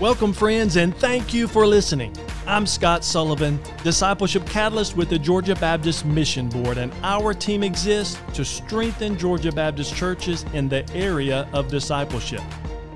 Welcome, 0.00 0.32
friends, 0.32 0.76
and 0.76 0.96
thank 0.96 1.34
you 1.34 1.46
for 1.46 1.66
listening. 1.66 2.16
I'm 2.46 2.64
Scott 2.64 3.04
Sullivan, 3.04 3.60
Discipleship 3.84 4.46
Catalyst 4.46 4.96
with 4.96 5.10
the 5.10 5.18
Georgia 5.18 5.54
Baptist 5.54 6.06
Mission 6.06 6.48
Board, 6.48 6.78
and 6.78 6.90
our 7.02 7.34
team 7.34 7.62
exists 7.62 8.18
to 8.32 8.42
strengthen 8.42 9.18
Georgia 9.18 9.52
Baptist 9.52 9.94
churches 9.94 10.46
in 10.54 10.70
the 10.70 10.90
area 10.94 11.46
of 11.52 11.68
discipleship. 11.68 12.40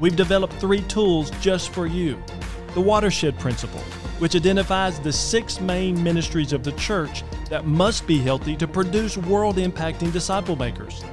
We've 0.00 0.16
developed 0.16 0.54
three 0.54 0.80
tools 0.84 1.30
just 1.42 1.74
for 1.74 1.86
you 1.86 2.22
the 2.72 2.80
Watershed 2.80 3.38
Principle, 3.38 3.82
which 4.18 4.34
identifies 4.34 4.98
the 4.98 5.12
six 5.12 5.60
main 5.60 6.02
ministries 6.02 6.54
of 6.54 6.64
the 6.64 6.72
church 6.72 7.22
that 7.50 7.66
must 7.66 8.06
be 8.06 8.18
healthy 8.18 8.56
to 8.56 8.66
produce 8.66 9.18
world 9.18 9.56
impacting 9.56 10.10
disciple 10.10 10.56
makers. 10.56 11.04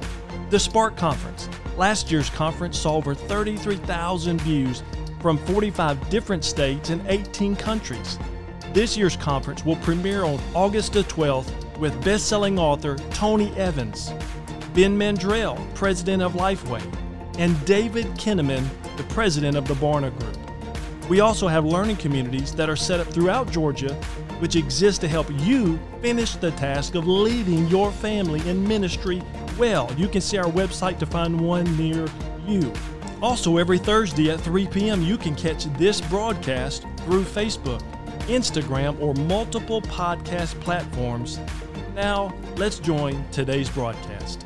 The 0.48 0.58
Spark 0.58 0.96
Conference. 0.96 1.50
Last 1.76 2.10
year's 2.10 2.30
conference 2.30 2.78
saw 2.78 2.96
over 2.96 3.14
33,000 3.14 4.40
views 4.40 4.82
from 5.22 5.38
45 5.38 6.10
different 6.10 6.44
states 6.44 6.90
and 6.90 7.02
18 7.06 7.56
countries. 7.56 8.18
This 8.72 8.96
year's 8.96 9.16
conference 9.16 9.64
will 9.64 9.76
premiere 9.76 10.24
on 10.24 10.40
August 10.54 10.94
the 10.94 11.04
12th 11.04 11.78
with 11.78 12.04
best-selling 12.04 12.58
author 12.58 12.96
Tony 13.10 13.54
Evans, 13.56 14.12
Ben 14.74 14.98
Mandrell, 14.98 15.56
president 15.74 16.22
of 16.22 16.32
Lifeway, 16.32 16.82
and 17.38 17.62
David 17.64 18.06
Kinnaman, 18.16 18.66
the 18.96 19.04
president 19.04 19.56
of 19.56 19.66
the 19.68 19.74
Barna 19.74 20.16
Group. 20.18 20.38
We 21.08 21.20
also 21.20 21.48
have 21.48 21.64
learning 21.64 21.96
communities 21.96 22.54
that 22.54 22.68
are 22.68 22.76
set 22.76 23.00
up 23.00 23.06
throughout 23.06 23.50
Georgia, 23.50 23.94
which 24.38 24.56
exist 24.56 25.00
to 25.02 25.08
help 25.08 25.28
you 25.40 25.78
finish 26.00 26.34
the 26.36 26.50
task 26.52 26.94
of 26.94 27.06
leading 27.06 27.66
your 27.68 27.92
family 27.92 28.46
in 28.48 28.66
ministry 28.66 29.22
well. 29.58 29.92
You 29.96 30.08
can 30.08 30.20
see 30.20 30.38
our 30.38 30.50
website 30.50 30.98
to 31.00 31.06
find 31.06 31.38
one 31.38 31.76
near 31.76 32.08
you. 32.46 32.72
Also, 33.22 33.56
every 33.56 33.78
Thursday 33.78 34.30
at 34.30 34.40
3 34.40 34.66
p.m., 34.66 35.00
you 35.00 35.16
can 35.16 35.36
catch 35.36 35.66
this 35.76 36.00
broadcast 36.00 36.84
through 37.04 37.22
Facebook, 37.22 37.80
Instagram, 38.26 39.00
or 39.00 39.14
multiple 39.14 39.80
podcast 39.80 40.58
platforms. 40.60 41.38
Now, 41.94 42.34
let's 42.56 42.80
join 42.80 43.24
today's 43.30 43.70
broadcast. 43.70 44.44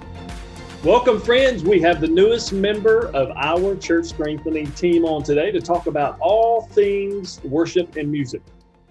Welcome, 0.85 1.23
friends. 1.23 1.65
We 1.65 1.81
have 1.81 2.03
the 2.03 2.09
newest 2.09 2.53
member 2.53 3.07
of 3.15 3.31
our 3.31 3.77
church 3.77 4.09
strengthening 4.09 4.71
team 4.73 5.07
on 5.07 5.23
today 5.23 5.51
to 5.53 5.61
talk 5.63 5.87
about 5.87 6.19
all 6.21 6.67
things 6.67 7.41
worship 7.45 7.97
and 7.97 8.13
music. 8.13 8.43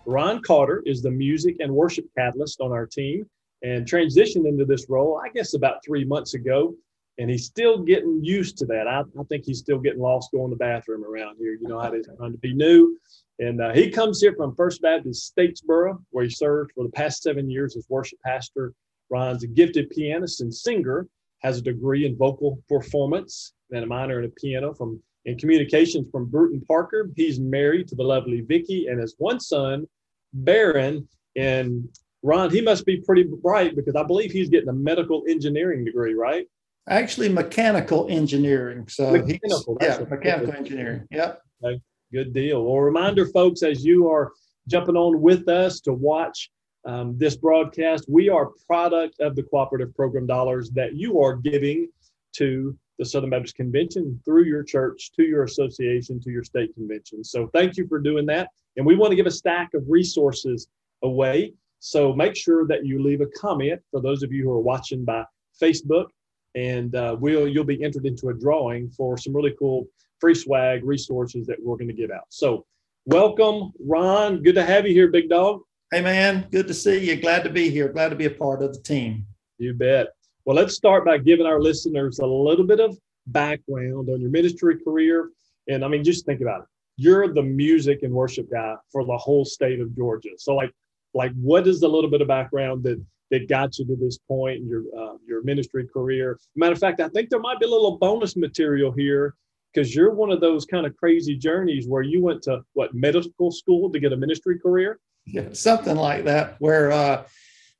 Ron 0.08 0.42
Carter 0.42 0.82
is 0.88 1.04
the 1.04 1.12
music 1.12 1.58
and 1.60 1.72
worship 1.72 2.06
catalyst 2.18 2.60
on 2.60 2.72
our 2.72 2.88
team 2.88 3.30
and 3.62 3.86
transitioned 3.86 4.48
into 4.48 4.66
this 4.66 4.88
role, 4.90 5.22
I 5.24 5.30
guess, 5.30 5.54
about 5.54 5.86
three 5.86 6.06
months 6.06 6.34
ago 6.34 6.74
and 7.18 7.30
he's 7.30 7.46
still 7.46 7.80
getting 7.80 8.20
used 8.24 8.58
to 8.58 8.66
that. 8.66 8.88
I, 8.88 9.02
I 9.20 9.24
think 9.30 9.46
he's 9.46 9.60
still 9.60 9.80
getting 9.80 10.02
lost 10.02 10.32
going 10.32 10.50
to 10.50 10.56
the 10.56 10.60
bathroom 10.60 11.04
around 11.04 11.38
here. 11.40 11.54
You 11.54 11.68
know 11.68 11.80
how 11.80 11.94
it 11.94 12.00
is 12.00 12.10
trying 12.18 12.34
to 12.34 12.38
be 12.38 12.54
new. 12.54 12.98
And 13.40 13.62
uh, 13.62 13.74
he 13.74 13.90
comes 13.90 14.22
here 14.22 14.34
from 14.36 14.56
First 14.56 14.82
Baptist 14.82 15.34
Statesboro, 15.36 16.02
where 16.12 16.24
he 16.24 16.30
served 16.30 16.72
for 16.74 16.84
the 16.84 16.92
past 16.92 17.22
seven 17.22 17.50
years 17.50 17.76
as 17.76 17.86
worship 17.90 18.20
pastor. 18.24 18.74
Ron's 19.10 19.44
a 19.44 19.48
gifted 19.48 19.90
pianist 19.90 20.42
and 20.42 20.54
singer, 20.54 21.08
has 21.40 21.58
a 21.58 21.62
degree 21.62 22.06
in 22.06 22.18
vocal 22.18 22.62
performance 22.68 23.54
and 23.72 23.84
a 23.84 23.88
minor 23.88 24.22
in 24.22 24.32
piano 24.32 24.74
from 24.74 25.02
in 25.26 25.38
communications 25.38 26.08
from 26.12 26.26
Brewton-Parker. 26.26 27.10
He's 27.16 27.40
married 27.40 27.88
to 27.88 27.96
the 27.96 28.04
lovely 28.04 28.42
Vicky 28.42 28.88
and 28.88 29.00
has 29.00 29.16
one 29.18 29.40
son, 29.40 29.88
Baron. 30.34 31.08
And 31.36 31.90
Ron, 32.22 32.52
he 32.52 32.62
must 32.62 32.86
be 32.86 32.98
pretty 32.98 33.24
bright 33.24 33.76
because 33.76 33.96
I 33.96 34.04
believe 34.04 34.32
he's 34.32 34.50
getting 34.50 34.70
a 34.70 34.74
medical 34.74 35.24
engineering 35.28 35.84
degree, 35.84 36.14
right? 36.14 36.48
Actually 36.88 37.30
mechanical 37.30 38.08
engineering. 38.10 38.88
So 38.88 39.12
mechanical, 39.12 39.78
yeah, 39.82 40.00
mechanical 40.10 40.54
engineering. 40.54 41.08
Yep. 41.12 41.42
Okay. 41.64 41.82
Good 42.14 42.34
deal. 42.34 42.64
Well, 42.64 42.80
reminder, 42.80 43.26
folks, 43.28 43.64
as 43.64 43.84
you 43.84 44.10
are 44.10 44.32
jumping 44.68 44.96
on 44.96 45.22
with 45.22 45.48
us 45.50 45.80
to 45.82 45.94
watch 45.94 46.50
um, 46.86 47.18
this 47.18 47.36
broadcast, 47.36 48.06
we 48.08 48.30
are 48.30 48.52
product 48.68 49.20
of 49.20 49.36
the 49.36 49.44
cooperative 49.44 49.96
program 49.96 50.28
dollars 50.28 50.70
that 50.72 50.96
you 50.96 51.20
are 51.22 51.36
giving 51.36 51.90
to 52.34 52.78
the 53.00 53.06
Southern 53.06 53.32
Baptist 53.32 53.56
Convention 53.56 54.22
through 54.24 54.44
your 54.46 54.64
church, 54.64 55.12
to 55.14 55.24
your 55.24 55.44
association, 55.44 56.20
to 56.22 56.30
your 56.30 56.44
state 56.44 56.74
convention. 56.76 57.24
So 57.24 57.50
thank 57.54 57.76
you 57.76 57.88
for 57.88 58.00
doing 58.00 58.26
that. 58.28 58.50
And 58.78 58.86
we 58.86 58.96
want 58.96 59.12
to 59.12 59.16
give 59.16 59.26
a 59.26 59.32
stack 59.32 59.74
of 59.74 59.84
resources 59.88 60.68
away. 61.04 61.54
So 61.80 62.14
make 62.14 62.36
sure 62.36 62.66
that 62.68 62.86
you 62.86 63.02
leave 63.02 63.22
a 63.22 63.28
comment 63.28 63.82
for 63.92 64.02
those 64.02 64.24
of 64.24 64.32
you 64.32 64.44
who 64.44 64.52
are 64.52 64.62
watching 64.62 65.04
by 65.04 65.26
Facebook 65.62 66.08
and 66.56 66.96
uh, 66.96 67.16
we'll 67.20 67.48
you'll 67.48 67.64
be 67.64 67.84
entered 67.84 68.06
into 68.06 68.30
a 68.30 68.34
drawing 68.34 68.90
for 68.90 69.18
some 69.18 69.36
really 69.36 69.54
cool 69.60 69.88
free 70.20 70.36
swag 70.36 70.84
resources 70.84 71.46
that 71.48 71.58
we're 71.62 71.76
going 71.76 71.88
to 71.88 71.94
give 71.94 72.12
out. 72.12 72.26
So, 72.30 72.66
welcome, 73.06 73.72
Ron. 73.80 74.42
Good 74.42 74.56
to 74.56 74.64
have 74.64 74.88
you 74.88 74.94
here, 74.94 75.10
big 75.10 75.30
dog. 75.30 75.62
Hey, 75.92 76.02
man. 76.02 76.48
Good 76.52 76.68
to 76.68 76.74
see 76.74 77.10
you. 77.10 77.16
Glad 77.16 77.44
to 77.44 77.50
be 77.50 77.70
here. 77.70 77.90
Glad 77.90 78.10
to 78.10 78.16
be 78.16 78.26
a 78.26 78.32
part 78.32 78.64
of 78.64 78.74
the 78.74 78.82
team. 78.82 79.26
You 79.58 79.74
bet. 79.74 80.08
Well, 80.46 80.56
let's 80.56 80.76
start 80.76 81.06
by 81.06 81.18
giving 81.18 81.46
our 81.46 81.60
listeners 81.60 82.20
a 82.20 82.26
little 82.26 82.66
bit 82.66 82.80
of 82.80 82.98
background 83.28 84.10
on 84.10 84.22
your 84.22 84.30
ministry 84.30 84.80
career. 84.84 85.30
And 85.68 85.84
I 85.84 85.88
mean, 85.88 86.04
just 86.04 86.26
think 86.26 86.42
about 86.42 86.62
it. 86.62 86.68
You're 86.98 87.34
the 87.34 87.44
music 87.44 88.04
and 88.04 88.14
worship 88.14 88.50
guy 88.52 88.76
for 88.92 89.06
the 89.06 89.18
whole 89.18 89.44
state 89.44 89.80
of 89.80 89.96
Georgia. 89.96 90.30
So, 90.38 90.56
like, 90.56 90.72
like, 91.14 91.34
what 91.34 91.68
is 91.68 91.80
the 91.80 91.88
little 91.88 92.10
bit 92.10 92.22
of 92.22 92.28
background 92.28 92.84
that 92.84 93.02
that 93.32 93.50
got 93.50 93.78
you 93.78 93.86
to 93.86 93.96
this 93.96 94.18
point 94.28 94.62
in 94.62 94.68
your 94.68 94.84
uh, 94.98 95.18
your 95.26 95.44
ministry 95.44 95.88
career. 95.88 96.40
Matter 96.56 96.74
of 96.74 96.80
fact, 96.80 97.02
I 97.02 97.10
think 97.10 97.30
there 97.30 97.40
might 97.40 97.60
be 97.60 97.66
a 97.66 97.70
little 97.70 97.98
bonus 97.98 98.36
material 98.36 98.92
here 98.92 99.36
because 99.74 99.94
you're 99.94 100.14
one 100.14 100.32
of 100.32 100.40
those 100.40 100.66
kind 100.66 100.86
of 100.86 100.96
crazy 100.96 101.36
journeys 101.36 101.88
where 101.88 102.02
you 102.02 102.22
went 102.22 102.42
to 102.44 102.62
what 102.74 102.94
medical 102.94 103.52
school 103.52 103.92
to 103.92 104.00
get 104.00 104.14
a 104.14 104.18
ministry 104.18 104.58
career. 104.60 105.00
Yeah, 105.26 105.50
something 105.54 105.98
like 105.98 106.24
that. 106.26 106.56
Where, 106.60 106.92
uh, 106.92 107.26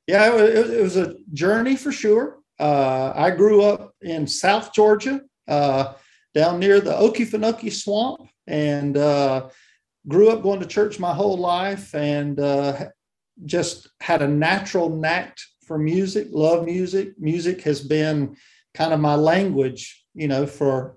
yeah, 0.06 0.34
it, 0.36 0.70
it, 0.70 0.82
was 0.82 0.96
a 0.96 1.16
journey 1.32 1.76
for 1.76 1.92
sure. 1.92 2.38
Uh, 2.58 3.12
I 3.14 3.30
grew 3.30 3.62
up 3.62 3.94
in 4.02 4.26
South 4.26 4.72
Georgia, 4.72 5.22
uh, 5.48 5.94
down 6.34 6.58
near 6.58 6.80
the 6.80 6.92
Okefenokee 6.92 7.72
Swamp, 7.72 8.28
and 8.46 8.96
uh, 8.96 9.48
grew 10.08 10.30
up 10.30 10.42
going 10.42 10.60
to 10.60 10.66
church 10.66 10.98
my 10.98 11.14
whole 11.14 11.38
life, 11.38 11.94
and 11.94 12.38
uh, 12.40 12.86
just 13.44 13.88
had 14.00 14.22
a 14.22 14.28
natural 14.28 14.88
knack 14.88 15.36
for 15.66 15.78
music, 15.78 16.28
love 16.30 16.64
music. 16.64 17.14
Music 17.18 17.60
has 17.62 17.80
been 17.80 18.36
kind 18.74 18.92
of 18.92 19.00
my 19.00 19.14
language, 19.14 20.04
you 20.14 20.28
know, 20.28 20.46
for 20.46 20.96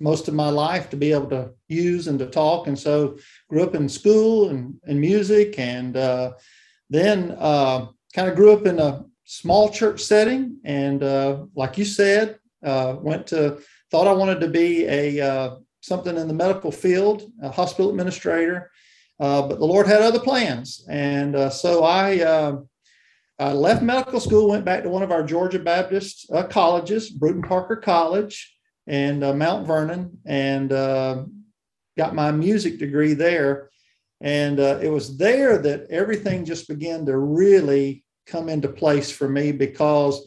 most 0.00 0.28
of 0.28 0.34
my 0.34 0.48
life 0.48 0.88
to 0.90 0.96
be 0.96 1.12
able 1.12 1.28
to 1.28 1.50
use 1.68 2.08
and 2.08 2.18
to 2.18 2.26
talk. 2.26 2.66
And 2.66 2.78
so 2.78 3.18
grew 3.48 3.62
up 3.62 3.74
in 3.74 3.88
school 3.88 4.48
and, 4.48 4.74
and 4.84 5.00
music 5.00 5.58
and 5.58 5.96
uh, 5.96 6.32
then 6.88 7.36
uh, 7.38 7.86
kind 8.14 8.28
of 8.28 8.36
grew 8.36 8.52
up 8.52 8.66
in 8.66 8.78
a 8.78 9.04
small 9.24 9.68
church 9.68 10.00
setting. 10.00 10.56
And 10.64 11.02
uh, 11.02 11.44
like 11.54 11.76
you 11.76 11.84
said, 11.84 12.38
uh, 12.64 12.96
went 12.98 13.26
to, 13.28 13.60
thought 13.90 14.08
I 14.08 14.12
wanted 14.12 14.40
to 14.40 14.48
be 14.48 14.86
a 14.86 15.20
uh, 15.20 15.56
something 15.80 16.16
in 16.16 16.28
the 16.28 16.34
medical 16.34 16.72
field, 16.72 17.30
a 17.42 17.50
hospital 17.50 17.90
administrator. 17.90 18.70
Uh, 19.20 19.46
but 19.46 19.58
the 19.58 19.66
Lord 19.66 19.86
had 19.86 20.00
other 20.00 20.18
plans. 20.18 20.84
And 20.88 21.36
uh, 21.36 21.50
so 21.50 21.84
I, 21.84 22.20
uh, 22.20 22.60
I, 23.38 23.52
left 23.52 23.82
medical 23.82 24.18
school, 24.18 24.48
went 24.48 24.64
back 24.64 24.82
to 24.82 24.88
one 24.88 25.02
of 25.02 25.12
our 25.12 25.22
Georgia 25.22 25.58
Baptist 25.58 26.30
uh, 26.32 26.44
colleges, 26.44 27.10
Brewton-Parker 27.10 27.76
College 27.76 28.56
and 28.86 29.22
uh, 29.22 29.34
Mount 29.34 29.66
Vernon, 29.66 30.18
and 30.24 30.70
got 30.70 32.14
my 32.14 32.32
music 32.32 32.78
degree 32.78 33.12
there. 33.12 33.70
And 34.22 34.58
it 34.58 34.90
was 34.90 35.18
there 35.18 35.58
that 35.58 35.90
everything 35.90 36.46
just 36.46 36.66
began 36.66 37.04
to 37.06 37.16
really 37.18 38.04
come 38.26 38.48
into 38.48 38.68
place 38.68 39.10
for 39.10 39.28
me 39.28 39.52
because 39.52 40.26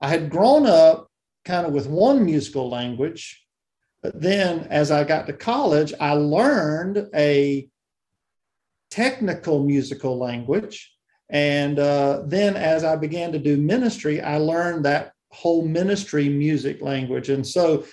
I 0.00 0.08
had 0.08 0.28
grown 0.28 0.66
up 0.66 1.08
kind 1.46 1.66
of 1.66 1.72
with 1.72 1.86
one 1.86 2.24
musical 2.24 2.68
language. 2.68 3.42
But 4.02 4.20
then 4.20 4.66
as 4.70 4.90
I 4.90 5.04
got 5.04 5.26
to 5.26 5.32
college, 5.32 5.94
I 5.98 6.12
learned 6.12 7.08
a 7.14 7.68
technical 8.94 9.64
musical 9.64 10.16
language. 10.16 10.92
And 11.28 11.80
uh, 11.80 12.22
then 12.26 12.54
as 12.54 12.84
I 12.84 12.94
began 12.94 13.32
to 13.32 13.40
do 13.40 13.56
ministry, 13.56 14.20
I 14.20 14.36
learned 14.36 14.84
that 14.84 15.12
whole 15.32 15.66
ministry 15.66 16.28
music 16.28 16.80
language. 16.80 17.28
And 17.28 17.44
so 17.44 17.86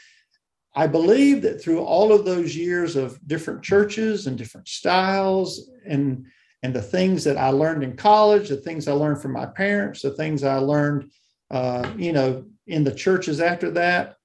I 0.75 0.85
believe 0.85 1.41
that 1.41 1.59
through 1.59 1.79
all 1.79 2.13
of 2.13 2.23
those 2.23 2.55
years 2.55 2.95
of 2.95 3.19
different 3.27 3.63
churches 3.63 4.27
and 4.27 4.37
different 4.37 4.67
styles 4.67 5.71
and 5.87 6.25
and 6.63 6.75
the 6.75 6.81
things 6.81 7.23
that 7.23 7.37
I 7.37 7.49
learned 7.49 7.81
in 7.81 7.97
college, 7.97 8.49
the 8.49 8.57
things 8.57 8.87
I 8.87 8.91
learned 8.91 9.19
from 9.19 9.31
my 9.31 9.47
parents, 9.47 10.03
the 10.03 10.11
things 10.11 10.43
I 10.43 10.57
learned, 10.57 11.09
uh, 11.49 11.91
you 11.97 12.13
know, 12.13 12.45
in 12.67 12.83
the 12.83 12.93
churches 12.93 13.41
after 13.41 13.71
that, 13.71 14.17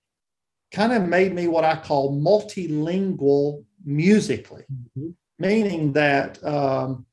kind 0.71 0.93
of 0.93 1.09
made 1.09 1.33
me 1.33 1.49
what 1.49 1.65
I 1.65 1.77
call 1.77 2.21
multilingual 2.21 3.65
musically. 3.87 4.65
Mm-hmm 4.71 5.13
meaning 5.39 5.93
that 5.93 6.43
um, 6.45 7.07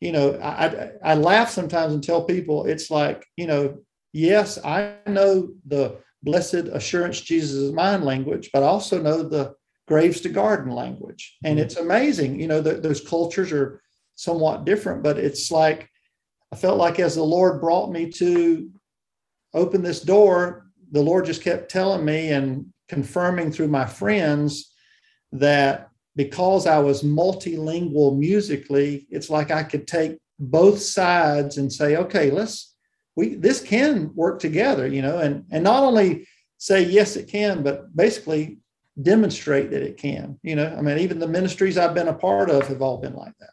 you 0.00 0.12
know 0.12 0.38
I, 0.42 0.90
I 1.02 1.14
laugh 1.14 1.50
sometimes 1.50 1.94
and 1.94 2.02
tell 2.02 2.24
people 2.24 2.66
it's 2.66 2.90
like 2.90 3.24
you 3.36 3.46
know 3.46 3.78
yes 4.12 4.58
I 4.64 4.96
know 5.06 5.50
the 5.66 5.98
blessed 6.24 6.68
assurance 6.72 7.20
Jesus 7.20 7.54
is 7.54 7.72
mine 7.72 8.02
language, 8.02 8.50
but 8.52 8.62
I 8.62 8.66
also 8.66 9.00
know 9.00 9.22
the 9.22 9.54
graves 9.86 10.20
to 10.22 10.30
garden 10.30 10.72
language. 10.72 11.36
And 11.44 11.60
it's 11.60 11.76
amazing, 11.76 12.40
you 12.40 12.48
know, 12.48 12.62
that 12.62 12.82
those 12.82 13.06
cultures 13.06 13.52
are 13.52 13.82
somewhat 14.14 14.64
different, 14.64 15.02
but 15.02 15.18
it's 15.18 15.50
like 15.50 15.88
I 16.52 16.56
felt 16.56 16.78
like 16.78 16.98
as 16.98 17.16
the 17.16 17.22
Lord 17.22 17.60
brought 17.60 17.90
me 17.90 18.10
to 18.12 18.70
open 19.52 19.82
this 19.82 20.00
door, 20.00 20.66
the 20.92 21.02
Lord 21.02 21.26
just 21.26 21.42
kept 21.42 21.70
telling 21.70 22.04
me 22.04 22.30
and 22.30 22.66
confirming 22.88 23.50
through 23.50 23.68
my 23.68 23.84
friends 23.84 24.72
that 25.32 25.88
because 26.16 26.66
I 26.66 26.78
was 26.78 27.02
multilingual 27.02 28.16
musically, 28.16 29.06
it's 29.10 29.30
like 29.30 29.50
I 29.50 29.62
could 29.62 29.86
take 29.86 30.18
both 30.38 30.80
sides 30.80 31.58
and 31.58 31.72
say, 31.72 31.96
okay, 31.96 32.30
let's 32.30 32.74
we 33.16 33.36
this 33.36 33.60
can 33.60 34.12
work 34.14 34.40
together, 34.40 34.86
you 34.86 35.02
know, 35.02 35.18
and 35.18 35.44
and 35.50 35.62
not 35.64 35.82
only 35.82 36.26
say 36.58 36.82
yes 36.82 37.16
it 37.16 37.28
can, 37.28 37.62
but 37.62 37.94
basically 37.96 38.58
demonstrate 39.02 39.70
that 39.70 39.82
it 39.82 39.96
can. 39.96 40.38
You 40.42 40.56
know, 40.56 40.74
I 40.76 40.80
mean, 40.80 40.98
even 40.98 41.18
the 41.18 41.28
ministries 41.28 41.78
I've 41.78 41.94
been 41.94 42.08
a 42.08 42.14
part 42.14 42.50
of 42.50 42.66
have 42.68 42.82
all 42.82 42.98
been 42.98 43.14
like 43.14 43.36
that. 43.38 43.50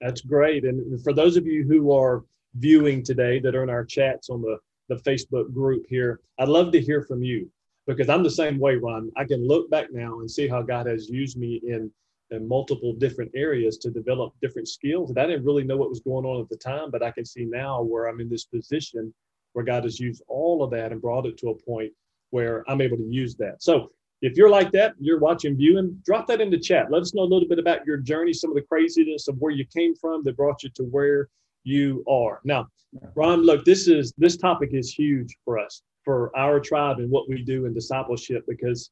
That's 0.00 0.20
great. 0.20 0.64
And 0.64 1.02
for 1.02 1.12
those 1.12 1.36
of 1.36 1.46
you 1.46 1.64
who 1.64 1.92
are 1.92 2.24
viewing 2.56 3.02
today 3.02 3.40
that 3.40 3.54
are 3.54 3.62
in 3.62 3.70
our 3.70 3.84
chats 3.84 4.28
on 4.28 4.42
the, 4.42 4.58
the 4.88 4.96
Facebook 4.96 5.52
group 5.52 5.84
here, 5.88 6.20
I'd 6.38 6.48
love 6.48 6.72
to 6.72 6.80
hear 6.80 7.02
from 7.02 7.22
you 7.22 7.50
because 7.86 8.08
I'm 8.08 8.22
the 8.22 8.30
same 8.30 8.58
way, 8.58 8.76
Ron. 8.76 9.10
I 9.16 9.24
can 9.24 9.46
look 9.46 9.70
back 9.70 9.92
now 9.92 10.20
and 10.20 10.30
see 10.30 10.48
how 10.48 10.62
God 10.62 10.86
has 10.86 11.08
used 11.08 11.38
me 11.38 11.60
in, 11.66 11.90
in 12.34 12.46
multiple 12.46 12.92
different 12.92 13.30
areas 13.34 13.78
to 13.78 13.90
develop 13.90 14.34
different 14.42 14.68
skills. 14.68 15.10
And 15.10 15.18
I 15.18 15.26
didn't 15.26 15.44
really 15.44 15.64
know 15.64 15.76
what 15.76 15.88
was 15.88 16.00
going 16.00 16.24
on 16.24 16.40
at 16.40 16.48
the 16.48 16.56
time, 16.56 16.90
but 16.90 17.02
I 17.02 17.10
can 17.10 17.24
see 17.24 17.44
now 17.44 17.82
where 17.82 18.06
I'm 18.06 18.20
in 18.20 18.28
this 18.28 18.44
position 18.44 19.12
where 19.54 19.64
God 19.64 19.84
has 19.84 19.98
used 19.98 20.22
all 20.28 20.62
of 20.62 20.70
that 20.72 20.92
and 20.92 21.00
brought 21.00 21.26
it 21.26 21.38
to 21.38 21.50
a 21.50 21.54
point 21.54 21.92
where 22.30 22.64
I'm 22.68 22.80
able 22.80 22.96
to 22.96 23.08
use 23.08 23.36
that. 23.36 23.62
So 23.62 23.92
if 24.20 24.36
you're 24.36 24.50
like 24.50 24.72
that, 24.72 24.94
you're 24.98 25.20
watching, 25.20 25.56
viewing, 25.56 26.00
drop 26.04 26.26
that 26.26 26.40
in 26.40 26.50
the 26.50 26.58
chat. 26.58 26.90
Let 26.90 27.02
us 27.02 27.14
know 27.14 27.22
a 27.22 27.32
little 27.32 27.48
bit 27.48 27.58
about 27.58 27.86
your 27.86 27.98
journey, 27.98 28.32
some 28.32 28.50
of 28.50 28.56
the 28.56 28.62
craziness 28.62 29.28
of 29.28 29.36
where 29.38 29.52
you 29.52 29.64
came 29.66 29.94
from 29.94 30.24
that 30.24 30.36
brought 30.36 30.62
you 30.62 30.70
to 30.74 30.82
where 30.84 31.28
you 31.62 32.04
are. 32.08 32.40
Now, 32.44 32.66
Ron, 33.14 33.42
look, 33.42 33.64
this 33.64 33.86
is 33.86 34.12
this 34.18 34.36
topic 34.36 34.70
is 34.72 34.92
huge 34.92 35.36
for 35.44 35.58
us, 35.58 35.82
for 36.04 36.36
our 36.36 36.58
tribe 36.60 36.98
and 36.98 37.10
what 37.10 37.28
we 37.28 37.42
do 37.42 37.66
in 37.66 37.74
discipleship, 37.74 38.44
because 38.48 38.90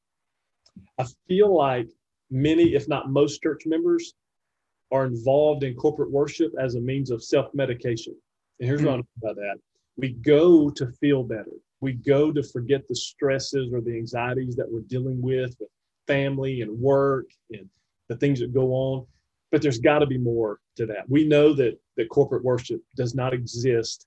I 0.98 1.06
feel 1.28 1.54
like 1.54 1.88
many, 2.32 2.74
if 2.74 2.88
not 2.88 3.10
most 3.10 3.42
church 3.42 3.62
members, 3.66 4.14
are 4.90 5.06
involved 5.06 5.62
in 5.62 5.74
corporate 5.74 6.10
worship 6.10 6.52
as 6.60 6.74
a 6.74 6.80
means 6.80 7.10
of 7.10 7.22
self-medication. 7.22 8.14
And 8.58 8.68
here's 8.68 8.80
mm-hmm. 8.80 8.88
what 8.88 8.94
I 8.94 8.96
mean 8.96 9.04
by 9.22 9.32
that. 9.34 9.56
We 9.96 10.12
go 10.14 10.70
to 10.70 10.86
feel 11.00 11.22
better 11.22 11.52
we 11.82 11.92
go 11.92 12.32
to 12.32 12.42
forget 12.42 12.86
the 12.88 12.94
stresses 12.94 13.72
or 13.74 13.82
the 13.82 13.94
anxieties 13.94 14.54
that 14.56 14.70
we're 14.70 14.80
dealing 14.82 15.20
with 15.20 15.54
with 15.60 15.68
family 16.06 16.62
and 16.62 16.80
work 16.80 17.26
and 17.50 17.68
the 18.08 18.16
things 18.16 18.40
that 18.40 18.54
go 18.54 18.72
on 18.72 19.06
but 19.50 19.60
there's 19.60 19.78
got 19.78 19.98
to 19.98 20.06
be 20.06 20.18
more 20.18 20.58
to 20.76 20.86
that 20.86 21.08
we 21.08 21.26
know 21.26 21.52
that 21.52 21.78
that 21.96 22.08
corporate 22.08 22.44
worship 22.44 22.80
does 22.96 23.14
not 23.14 23.34
exist 23.34 24.06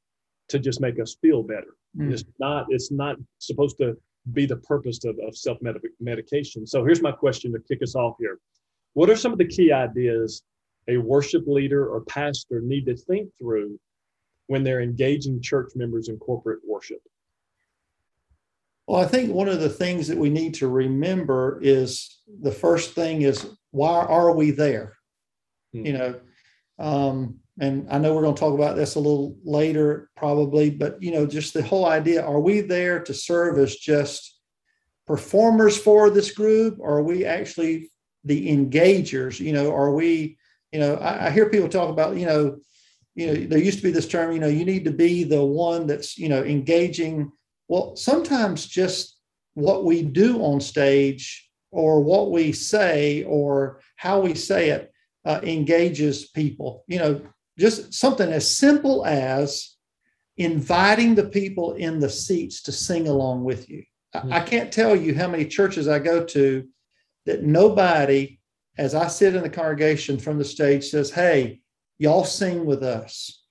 to 0.49 0.57
just 0.57 0.81
make 0.81 0.99
us 0.99 1.17
feel 1.21 1.43
better 1.43 1.75
mm. 1.97 2.11
it's 2.11 2.23
not 2.39 2.65
it's 2.69 2.91
not 2.91 3.17
supposed 3.37 3.77
to 3.77 3.95
be 4.33 4.45
the 4.45 4.57
purpose 4.57 5.03
of, 5.05 5.17
of 5.27 5.37
self 5.37 5.57
medication 5.99 6.65
so 6.65 6.83
here's 6.83 7.01
my 7.01 7.11
question 7.11 7.51
to 7.51 7.59
kick 7.67 7.81
us 7.81 7.95
off 7.95 8.15
here 8.19 8.39
what 8.93 9.09
are 9.09 9.15
some 9.15 9.31
of 9.31 9.37
the 9.37 9.47
key 9.47 9.71
ideas 9.71 10.43
a 10.87 10.97
worship 10.97 11.43
leader 11.47 11.87
or 11.87 12.01
pastor 12.01 12.61
need 12.61 12.85
to 12.85 12.95
think 12.95 13.29
through 13.39 13.79
when 14.47 14.63
they're 14.63 14.81
engaging 14.81 15.41
church 15.41 15.71
members 15.75 16.09
in 16.09 16.17
corporate 16.17 16.59
worship 16.67 16.99
well, 18.87 19.01
I 19.01 19.07
think 19.07 19.33
one 19.33 19.47
of 19.47 19.59
the 19.59 19.69
things 19.69 20.07
that 20.07 20.17
we 20.17 20.29
need 20.29 20.53
to 20.55 20.67
remember 20.67 21.59
is 21.61 22.19
the 22.41 22.51
first 22.51 22.93
thing 22.93 23.23
is 23.23 23.47
why 23.71 24.05
are 24.05 24.35
we 24.35 24.51
there? 24.51 24.97
Mm-hmm. 25.75 25.85
You 25.85 25.93
know, 25.93 26.15
um, 26.79 27.39
and 27.59 27.87
I 27.89 27.97
know 27.97 28.13
we're 28.13 28.21
going 28.21 28.35
to 28.35 28.39
talk 28.39 28.53
about 28.53 28.75
this 28.75 28.95
a 28.95 28.99
little 28.99 29.37
later, 29.43 30.09
probably, 30.17 30.69
but 30.69 31.01
you 31.01 31.11
know, 31.11 31.25
just 31.25 31.53
the 31.53 31.63
whole 31.63 31.85
idea: 31.85 32.23
are 32.23 32.39
we 32.39 32.61
there 32.61 32.99
to 33.03 33.13
serve 33.13 33.57
as 33.57 33.75
just 33.75 34.37
performers 35.07 35.77
for 35.77 36.09
this 36.09 36.31
group, 36.31 36.77
or 36.79 36.97
are 36.97 37.03
we 37.03 37.25
actually 37.25 37.89
the 38.23 38.49
engagers? 38.49 39.39
You 39.39 39.53
know, 39.53 39.73
are 39.73 39.93
we? 39.93 40.37
You 40.71 40.79
know, 40.81 40.95
I, 40.95 41.27
I 41.27 41.29
hear 41.29 41.49
people 41.49 41.69
talk 41.69 41.89
about, 41.89 42.17
you 42.17 42.25
know, 42.25 42.57
you 43.13 43.27
know, 43.27 43.33
there 43.33 43.59
used 43.59 43.77
to 43.77 43.83
be 43.83 43.91
this 43.91 44.09
term, 44.09 44.33
you 44.33 44.39
know, 44.39 44.47
you 44.47 44.65
need 44.65 44.83
to 44.85 44.91
be 44.91 45.23
the 45.23 45.43
one 45.43 45.87
that's, 45.87 46.17
you 46.17 46.27
know, 46.27 46.43
engaging 46.43 47.31
well, 47.67 47.95
sometimes 47.95 48.67
just 48.67 49.17
what 49.55 49.85
we 49.85 50.03
do 50.03 50.41
on 50.41 50.61
stage 50.61 51.49
or 51.71 52.01
what 52.01 52.31
we 52.31 52.51
say 52.51 53.23
or 53.23 53.79
how 53.95 54.19
we 54.19 54.35
say 54.35 54.69
it 54.69 54.91
uh, 55.25 55.39
engages 55.43 56.29
people. 56.29 56.83
You 56.87 56.99
know, 56.99 57.21
just 57.57 57.93
something 57.93 58.31
as 58.31 58.49
simple 58.49 59.05
as 59.05 59.75
inviting 60.37 61.15
the 61.15 61.25
people 61.29 61.73
in 61.73 61.99
the 61.99 62.09
seats 62.09 62.61
to 62.63 62.71
sing 62.71 63.07
along 63.07 63.43
with 63.43 63.69
you. 63.69 63.83
Mm-hmm. 64.15 64.33
I, 64.33 64.37
I 64.37 64.39
can't 64.41 64.71
tell 64.71 64.95
you 64.95 65.15
how 65.15 65.27
many 65.27 65.45
churches 65.45 65.87
I 65.87 65.99
go 65.99 66.23
to 66.25 66.67
that 67.25 67.43
nobody, 67.43 68.39
as 68.77 68.93
I 68.93 69.07
sit 69.07 69.35
in 69.35 69.43
the 69.43 69.49
congregation 69.49 70.17
from 70.17 70.37
the 70.37 70.45
stage, 70.45 70.89
says, 70.89 71.09
Hey, 71.09 71.61
y'all 71.97 72.25
sing 72.25 72.65
with 72.65 72.83
us. 72.83 73.43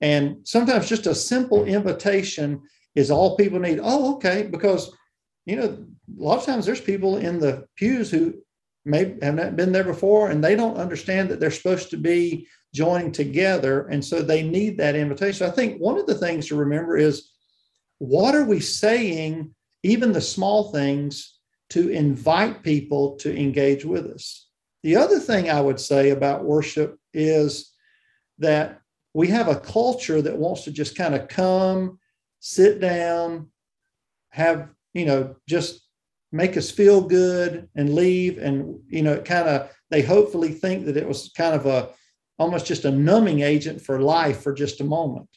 And 0.00 0.38
sometimes 0.44 0.88
just 0.88 1.06
a 1.06 1.14
simple 1.14 1.64
invitation 1.64 2.62
is 2.94 3.10
all 3.10 3.36
people 3.36 3.60
need. 3.60 3.80
Oh, 3.82 4.14
okay, 4.14 4.48
because 4.50 4.94
you 5.46 5.56
know 5.56 5.64
a 6.18 6.22
lot 6.22 6.38
of 6.38 6.44
times 6.44 6.66
there's 6.66 6.80
people 6.80 7.18
in 7.18 7.38
the 7.38 7.66
pews 7.76 8.10
who 8.10 8.34
may 8.90 9.16
have 9.22 9.36
not 9.36 9.56
been 9.56 9.72
there 9.72 9.84
before 9.84 10.30
and 10.30 10.42
they 10.42 10.56
don't 10.56 10.76
understand 10.76 11.28
that 11.28 11.40
they're 11.40 11.50
supposed 11.50 11.90
to 11.90 11.96
be 11.96 12.46
joining 12.74 13.10
together, 13.10 13.86
and 13.88 14.04
so 14.04 14.22
they 14.22 14.42
need 14.42 14.78
that 14.78 14.94
invitation. 14.94 15.46
I 15.46 15.50
think 15.50 15.80
one 15.80 15.98
of 15.98 16.06
the 16.06 16.14
things 16.14 16.46
to 16.48 16.56
remember 16.56 16.96
is 16.96 17.30
what 17.98 18.34
are 18.34 18.44
we 18.44 18.60
saying, 18.60 19.54
even 19.82 20.12
the 20.12 20.20
small 20.20 20.70
things, 20.70 21.38
to 21.70 21.88
invite 21.88 22.62
people 22.62 23.16
to 23.16 23.36
engage 23.36 23.84
with 23.84 24.06
us. 24.06 24.48
The 24.82 24.96
other 24.96 25.18
thing 25.18 25.50
I 25.50 25.60
would 25.60 25.80
say 25.80 26.10
about 26.10 26.44
worship 26.44 26.98
is 27.12 27.72
that 28.38 28.80
we 29.14 29.28
have 29.28 29.48
a 29.48 29.60
culture 29.60 30.22
that 30.22 30.38
wants 30.38 30.64
to 30.64 30.70
just 30.70 30.96
kind 30.96 31.14
of 31.14 31.28
come 31.28 31.98
sit 32.38 32.80
down, 32.80 33.50
have, 34.30 34.68
you 34.94 35.04
know, 35.04 35.36
just 35.48 35.82
make 36.32 36.56
us 36.56 36.70
feel 36.70 37.00
good 37.00 37.68
and 37.74 37.94
leave. 37.94 38.38
And, 38.38 38.80
you 38.88 39.02
know, 39.02 39.14
it 39.14 39.24
kind 39.24 39.48
of, 39.48 39.70
they 39.90 40.02
hopefully 40.02 40.52
think 40.52 40.86
that 40.86 40.96
it 40.96 41.06
was 41.06 41.32
kind 41.36 41.54
of 41.54 41.66
a, 41.66 41.90
almost 42.38 42.66
just 42.66 42.84
a 42.84 42.90
numbing 42.90 43.40
agent 43.40 43.82
for 43.82 44.00
life 44.00 44.42
for 44.42 44.52
just 44.52 44.80
a 44.80 44.84
moment. 44.84 45.28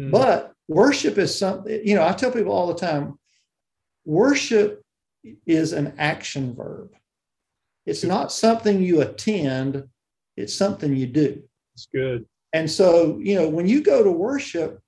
Mm. 0.00 0.10
But 0.10 0.52
worship 0.68 1.18
is 1.18 1.36
something, 1.36 1.80
you 1.84 1.94
know, 1.94 2.06
I 2.06 2.12
tell 2.12 2.32
people 2.32 2.52
all 2.52 2.66
the 2.66 2.74
time 2.74 3.18
worship 4.04 4.82
is 5.46 5.72
an 5.72 5.94
action 5.98 6.54
verb. 6.54 6.90
It's 7.86 8.04
not 8.04 8.32
something 8.32 8.82
you 8.82 9.00
attend, 9.02 9.84
it's 10.36 10.54
something 10.54 10.94
you 10.94 11.06
do. 11.06 11.42
It's 11.74 11.86
good. 11.86 12.26
And 12.52 12.70
so, 12.70 13.18
you 13.22 13.34
know, 13.34 13.48
when 13.48 13.66
you 13.66 13.82
go 13.82 14.02
to 14.02 14.10
worship, 14.10 14.80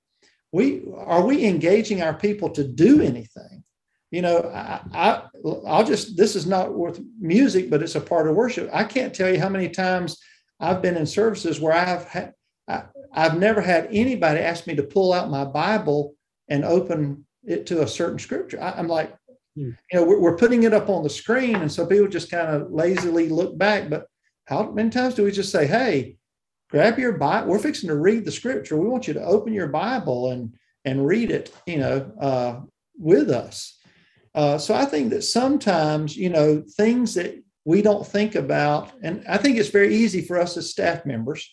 we 0.51 0.83
are 0.95 1.25
we 1.25 1.45
engaging 1.45 2.01
our 2.01 2.13
people 2.13 2.49
to 2.51 2.63
do 2.63 3.01
anything 3.01 3.63
you 4.11 4.21
know 4.21 4.39
I, 4.53 4.81
I 4.93 5.23
i'll 5.65 5.83
just 5.83 6.17
this 6.17 6.35
is 6.35 6.45
not 6.45 6.73
worth 6.73 6.99
music 7.19 7.69
but 7.69 7.81
it's 7.81 7.95
a 7.95 8.01
part 8.01 8.27
of 8.27 8.35
worship 8.35 8.69
i 8.73 8.83
can't 8.83 9.13
tell 9.13 9.31
you 9.31 9.39
how 9.39 9.49
many 9.49 9.69
times 9.69 10.17
i've 10.59 10.81
been 10.81 10.97
in 10.97 11.05
services 11.05 11.59
where 11.59 11.73
i've 11.73 12.05
had 12.05 12.33
I, 12.67 12.83
i've 13.13 13.37
never 13.37 13.61
had 13.61 13.89
anybody 13.91 14.39
ask 14.39 14.67
me 14.67 14.75
to 14.75 14.83
pull 14.83 15.13
out 15.13 15.29
my 15.29 15.45
bible 15.45 16.15
and 16.49 16.63
open 16.63 17.25
it 17.43 17.65
to 17.67 17.83
a 17.83 17.87
certain 17.87 18.19
scripture 18.19 18.61
I, 18.61 18.79
am 18.79 18.87
like 18.87 19.13
hmm. 19.55 19.71
you 19.91 19.99
know 19.99 20.03
we're, 20.03 20.19
we're 20.19 20.37
putting 20.37 20.63
it 20.63 20.73
up 20.73 20.89
on 20.89 21.03
the 21.03 21.09
screen 21.09 21.57
and 21.57 21.71
so 21.71 21.85
people 21.85 22.07
just 22.07 22.31
kind 22.31 22.47
of 22.47 22.71
lazily 22.71 23.29
look 23.29 23.57
back 23.57 23.89
but 23.89 24.07
how 24.45 24.71
many 24.71 24.89
times 24.89 25.15
do 25.15 25.23
we 25.23 25.31
just 25.31 25.51
say 25.51 25.67
hey 25.67 26.17
grab 26.69 26.99
your 26.99 27.13
Bible. 27.13 27.49
We're 27.49 27.59
fixing 27.59 27.89
to 27.89 27.95
read 27.95 28.25
the 28.25 28.31
scripture. 28.31 28.77
We 28.77 28.87
want 28.87 29.07
you 29.07 29.13
to 29.13 29.23
open 29.23 29.53
your 29.53 29.67
Bible 29.67 30.31
and 30.31 30.53
and 30.85 31.05
read 31.05 31.31
it, 31.31 31.53
you 31.65 31.77
know, 31.77 32.11
uh, 32.21 32.61
with 32.97 33.29
us. 33.29 33.76
Uh, 34.37 34.55
so 34.55 34.75
I 34.75 34.85
think 34.85 35.09
that 35.09 35.23
sometimes, 35.23 36.15
you 36.15 36.29
know, 36.29 36.63
things 36.77 37.15
that 37.15 37.43
we 37.65 37.81
don't 37.81 38.05
think 38.05 38.35
about, 38.35 38.91
and 39.01 39.25
I 39.27 39.37
think 39.37 39.57
it's 39.57 39.69
very 39.69 39.95
easy 39.95 40.21
for 40.21 40.39
us 40.39 40.55
as 40.57 40.69
staff 40.69 41.07
members 41.07 41.51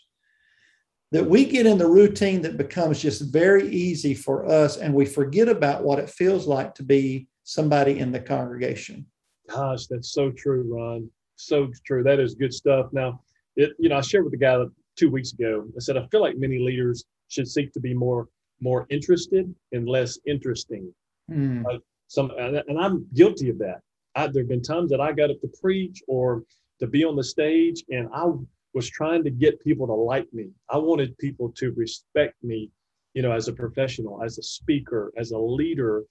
that 1.11 1.25
we 1.25 1.47
get 1.47 1.65
in 1.65 1.79
the 1.79 1.89
routine 1.89 2.43
that 2.43 2.59
becomes 2.59 3.01
just 3.01 3.33
very 3.33 3.67
easy 3.71 4.13
for 4.13 4.45
us, 4.45 4.77
and 4.77 4.93
we 4.93 5.07
forget 5.07 5.49
about 5.49 5.83
what 5.83 5.99
it 5.99 6.11
feels 6.11 6.47
like 6.47 6.75
to 6.75 6.83
be 6.83 7.27
somebody 7.45 8.01
in 8.01 8.13
the 8.13 8.21
congregation. 8.21 9.07
Gosh, 9.49 9.87
that's 9.87 10.13
so 10.13 10.31
true, 10.33 10.65
Ron. 10.69 11.11
So 11.37 11.71
true. 11.87 12.03
That 12.03 12.21
is 12.21 12.35
good 12.35 12.53
stuff. 12.53 12.93
Now, 12.93 13.23
it, 13.57 13.73
you 13.79 13.89
know, 13.89 13.97
I 13.97 14.03
shared 14.03 14.25
with 14.25 14.33
the 14.33 14.39
guy 14.39 14.63
two 14.97 15.11
weeks 15.11 15.33
ago. 15.33 15.65
I 15.75 15.81
said 15.81 15.97
I 15.97 16.07
feel 16.09 16.21
like 16.21 16.37
many 16.37 16.59
leaders 16.59 17.07
should 17.29 17.49
seek 17.49 17.73
to 17.73 17.81
be 17.81 17.95
more 17.95 18.29
more 18.61 18.87
interested 18.91 19.53
and 19.73 19.89
less 19.89 20.19
interesting. 20.27 20.93
Mm. 21.31 21.65
Uh, 21.65 21.79
some 22.09 22.31
and 22.39 22.79
I'm 22.79 23.07
guilty 23.15 23.51
of 23.51 23.59
that. 23.59 23.81
I, 24.15 24.29
there 24.29 24.43
have 24.43 24.49
been 24.49 24.63
times 24.63 24.91
that 24.91 25.01
I 25.01 25.13
got 25.13 25.31
up 25.31 25.41
to 25.41 25.51
preach 25.61 26.03
or 26.07 26.45
to 26.81 26.87
be 26.87 27.05
on 27.05 27.17
the 27.17 27.25
stage, 27.25 27.85
and 27.91 28.09
I 28.15 28.27
was 28.73 28.89
trying 28.91 29.25
to 29.25 29.31
get 29.31 29.61
people 29.61 29.87
to 29.87 29.93
like 29.93 30.33
me. 30.33 30.51
I 30.69 30.79
wanted 30.79 31.17
people 31.19 31.51
to 31.57 31.73
respect 31.73 32.35
me, 32.43 32.71
you 33.15 33.23
know, 33.23 33.33
as 33.33 33.49
a 33.49 33.53
professional, 33.53 34.23
as 34.23 34.39
a 34.39 34.43
speaker, 34.43 35.13
as 35.17 35.31
a 35.31 35.39
leader. 35.39 36.05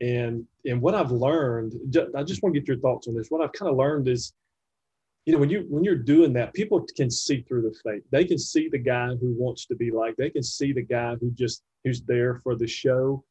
And 0.00 0.46
and 0.64 0.80
what 0.80 0.94
I've 0.94 1.10
learned, 1.10 1.74
I 2.16 2.22
just 2.22 2.42
want 2.42 2.54
to 2.54 2.60
get 2.60 2.68
your 2.68 2.78
thoughts 2.78 3.08
on 3.08 3.14
this. 3.14 3.30
What 3.30 3.42
I've 3.42 3.52
kind 3.52 3.70
of 3.70 3.76
learned 3.76 4.08
is, 4.08 4.32
you 5.26 5.32
know, 5.34 5.38
when 5.38 5.50
you 5.50 5.66
when 5.68 5.84
you're 5.84 5.96
doing 5.96 6.32
that, 6.34 6.54
people 6.54 6.86
can 6.96 7.10
see 7.10 7.42
through 7.42 7.62
the 7.62 7.74
fake. 7.84 8.02
They 8.10 8.24
can 8.24 8.38
see 8.38 8.68
the 8.68 8.78
guy 8.78 9.08
who 9.08 9.34
wants 9.38 9.66
to 9.66 9.74
be 9.74 9.90
like. 9.90 10.16
They 10.16 10.30
can 10.30 10.42
see 10.42 10.72
the 10.72 10.82
guy 10.82 11.16
who 11.16 11.30
just 11.32 11.62
who's 11.84 12.02
there 12.02 12.40
for 12.42 12.54
the 12.54 12.66
show. 12.66 13.24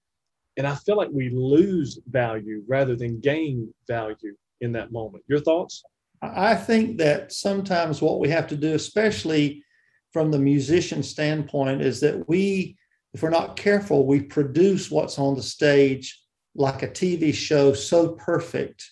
And 0.60 0.68
I 0.68 0.76
feel 0.76 0.98
like 0.98 1.10
we 1.14 1.30
lose 1.30 2.00
value 2.10 2.64
rather 2.68 2.94
than 2.94 3.22
gain 3.22 3.74
value 3.88 4.36
in 4.60 4.74
that 4.74 4.92
moment. 4.92 5.24
Your 5.30 5.40
thoughts? 5.40 5.84
I 6.22 6.54
think 6.54 6.98
that 6.98 7.32
sometimes 7.32 8.02
what 8.02 8.20
we 8.20 8.28
have 8.28 8.46
to 8.48 8.58
do, 8.58 8.74
especially 8.74 9.64
from 10.12 10.32
the 10.32 10.38
musician 10.38 11.02
standpoint, 11.02 11.82
is 11.82 12.02
that 12.02 12.28
we, 12.28 12.76
if 13.14 13.24
we're 13.24 13.30
not 13.30 13.56
careful, 13.56 14.06
we 14.06 14.20
produce 14.20 14.92
what's 14.92 15.18
on 15.18 15.36
the 15.36 15.42
stage 15.42 16.22
like 16.56 16.84
a 16.84 16.90
TV 16.90 17.34
show 17.34 17.72
so 17.72 18.10
perfect 18.10 18.92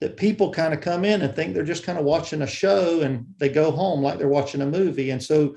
that 0.00 0.16
people 0.16 0.52
kind 0.52 0.74
of 0.74 0.80
come 0.80 1.04
in 1.04 1.22
and 1.22 1.36
think 1.36 1.54
they're 1.54 1.62
just 1.62 1.84
kind 1.84 2.00
of 2.00 2.04
watching 2.04 2.42
a 2.42 2.48
show 2.48 3.02
and 3.02 3.24
they 3.38 3.48
go 3.48 3.70
home 3.70 4.02
like 4.02 4.18
they're 4.18 4.26
watching 4.26 4.60
a 4.60 4.66
movie. 4.66 5.10
And 5.10 5.22
so 5.22 5.54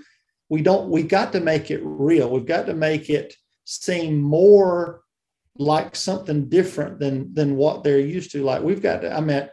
we 0.48 0.62
don't, 0.62 0.92
we 0.92 1.02
got 1.02 1.32
to 1.32 1.40
make 1.40 1.72
it 1.72 1.82
real. 1.84 2.30
We've 2.30 2.46
got 2.46 2.68
to 2.68 2.76
make 2.76 3.10
it 3.10 3.34
seem 3.66 4.22
more 4.22 5.02
like 5.60 5.96
something 5.96 6.48
different 6.50 7.00
than 7.00 7.34
than 7.34 7.58
what 7.58 7.84
they're 7.84 8.00
used 8.00 8.32
to. 8.32 8.44
Like 8.44 8.64
we've 8.64 8.82
got 8.82 9.02
to, 9.02 9.14
I 9.14 9.20
mean, 9.20 9.48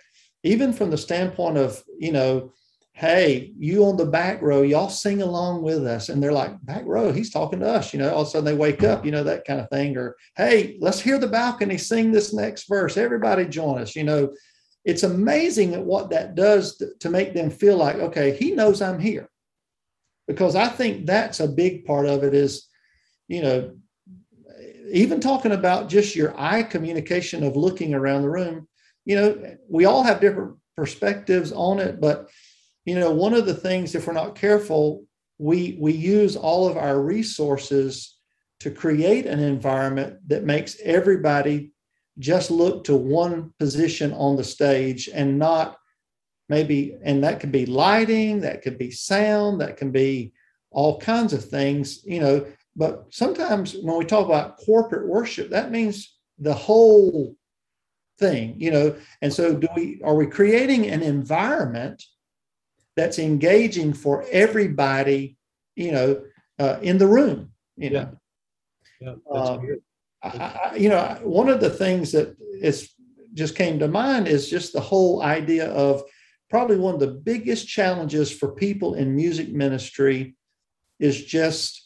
even 0.44 0.72
from 0.72 0.90
the 0.90 0.96
standpoint 0.96 1.58
of, 1.58 1.82
you 1.98 2.12
know, 2.12 2.52
hey, 2.92 3.52
you 3.58 3.84
on 3.84 3.96
the 3.98 4.06
back 4.06 4.40
row, 4.40 4.62
y'all 4.62 4.88
sing 4.88 5.20
along 5.20 5.62
with 5.62 5.84
us. 5.86 6.08
And 6.08 6.22
they're 6.22 6.32
like, 6.32 6.64
back 6.64 6.84
row, 6.86 7.12
he's 7.12 7.30
talking 7.30 7.60
to 7.60 7.66
us, 7.66 7.92
you 7.92 7.98
know, 7.98 8.10
all 8.14 8.22
of 8.22 8.28
a 8.28 8.30
sudden 8.30 8.46
they 8.46 8.54
wake 8.54 8.82
up, 8.82 9.04
you 9.04 9.10
know, 9.10 9.24
that 9.24 9.44
kind 9.44 9.60
of 9.60 9.68
thing. 9.68 9.98
Or, 9.98 10.16
hey, 10.36 10.78
let's 10.80 11.00
hear 11.00 11.18
the 11.18 11.26
balcony 11.26 11.76
sing 11.76 12.10
this 12.10 12.32
next 12.32 12.68
verse. 12.68 12.96
Everybody 12.96 13.44
join 13.44 13.80
us, 13.80 13.94
you 13.94 14.04
know. 14.04 14.32
It's 14.86 15.02
amazing 15.02 15.74
at 15.74 15.84
what 15.84 16.10
that 16.10 16.36
does 16.36 16.76
to, 16.76 16.90
to 17.00 17.10
make 17.10 17.34
them 17.34 17.50
feel 17.50 17.76
like, 17.76 17.96
okay, 17.96 18.36
he 18.36 18.52
knows 18.52 18.80
I'm 18.80 19.00
here. 19.00 19.28
Because 20.28 20.54
I 20.54 20.68
think 20.68 21.06
that's 21.06 21.40
a 21.40 21.48
big 21.48 21.84
part 21.84 22.06
of 22.06 22.22
it 22.22 22.34
is, 22.34 22.68
you 23.26 23.42
know, 23.42 23.76
even 24.90 25.20
talking 25.20 25.52
about 25.52 25.88
just 25.88 26.16
your 26.16 26.38
eye 26.38 26.62
communication 26.62 27.42
of 27.42 27.56
looking 27.56 27.94
around 27.94 28.22
the 28.22 28.30
room, 28.30 28.68
you 29.04 29.16
know, 29.16 29.56
we 29.68 29.84
all 29.84 30.02
have 30.02 30.20
different 30.20 30.56
perspectives 30.76 31.52
on 31.52 31.78
it, 31.78 32.00
but 32.00 32.28
you 32.84 32.94
know, 32.94 33.10
one 33.10 33.34
of 33.34 33.46
the 33.46 33.54
things, 33.54 33.94
if 33.94 34.06
we're 34.06 34.12
not 34.12 34.36
careful, 34.36 35.04
we 35.38 35.76
we 35.80 35.92
use 35.92 36.36
all 36.36 36.68
of 36.68 36.76
our 36.76 37.00
resources 37.00 38.16
to 38.60 38.70
create 38.70 39.26
an 39.26 39.40
environment 39.40 40.18
that 40.28 40.44
makes 40.44 40.78
everybody 40.82 41.72
just 42.18 42.50
look 42.50 42.84
to 42.84 42.96
one 42.96 43.52
position 43.58 44.12
on 44.12 44.36
the 44.36 44.44
stage 44.44 45.10
and 45.12 45.38
not 45.38 45.76
maybe 46.48 46.96
and 47.02 47.22
that 47.24 47.40
could 47.40 47.52
be 47.52 47.66
lighting 47.66 48.40
that 48.40 48.62
could 48.62 48.78
be 48.78 48.90
sound 48.90 49.60
that 49.60 49.76
can 49.76 49.90
be 49.90 50.32
all 50.70 50.98
kinds 50.98 51.34
of 51.34 51.44
things 51.44 52.02
you 52.04 52.20
know 52.20 52.46
but 52.76 53.06
sometimes 53.10 53.74
when 53.82 53.96
we 53.96 54.04
talk 54.04 54.26
about 54.26 54.58
corporate 54.58 55.08
worship, 55.08 55.50
that 55.50 55.70
means 55.70 56.14
the 56.38 56.54
whole 56.54 57.34
thing, 58.18 58.54
you 58.58 58.70
know. 58.70 58.96
And 59.22 59.32
so, 59.32 59.54
do 59.54 59.66
we 59.74 60.00
are 60.04 60.14
we 60.14 60.26
creating 60.26 60.86
an 60.86 61.02
environment 61.02 62.04
that's 62.94 63.18
engaging 63.18 63.94
for 63.94 64.26
everybody, 64.30 65.36
you 65.74 65.92
know, 65.92 66.22
uh, 66.58 66.78
in 66.82 66.98
the 66.98 67.06
room, 67.06 67.50
you 67.76 67.90
know? 67.90 68.10
Yeah, 69.00 69.14
yeah 69.32 69.40
um, 69.40 69.78
I, 70.22 70.28
I, 70.28 70.76
you 70.76 70.90
know, 70.90 71.18
one 71.22 71.48
of 71.48 71.60
the 71.60 71.70
things 71.70 72.12
that 72.12 72.36
is 72.60 72.90
just 73.32 73.54
came 73.54 73.78
to 73.78 73.88
mind 73.88 74.28
is 74.28 74.48
just 74.48 74.72
the 74.72 74.80
whole 74.80 75.22
idea 75.22 75.70
of 75.70 76.02
probably 76.50 76.76
one 76.76 76.94
of 76.94 77.00
the 77.00 77.06
biggest 77.06 77.66
challenges 77.66 78.30
for 78.30 78.52
people 78.52 78.94
in 78.94 79.16
music 79.16 79.52
ministry 79.52 80.36
is 80.98 81.24
just 81.24 81.85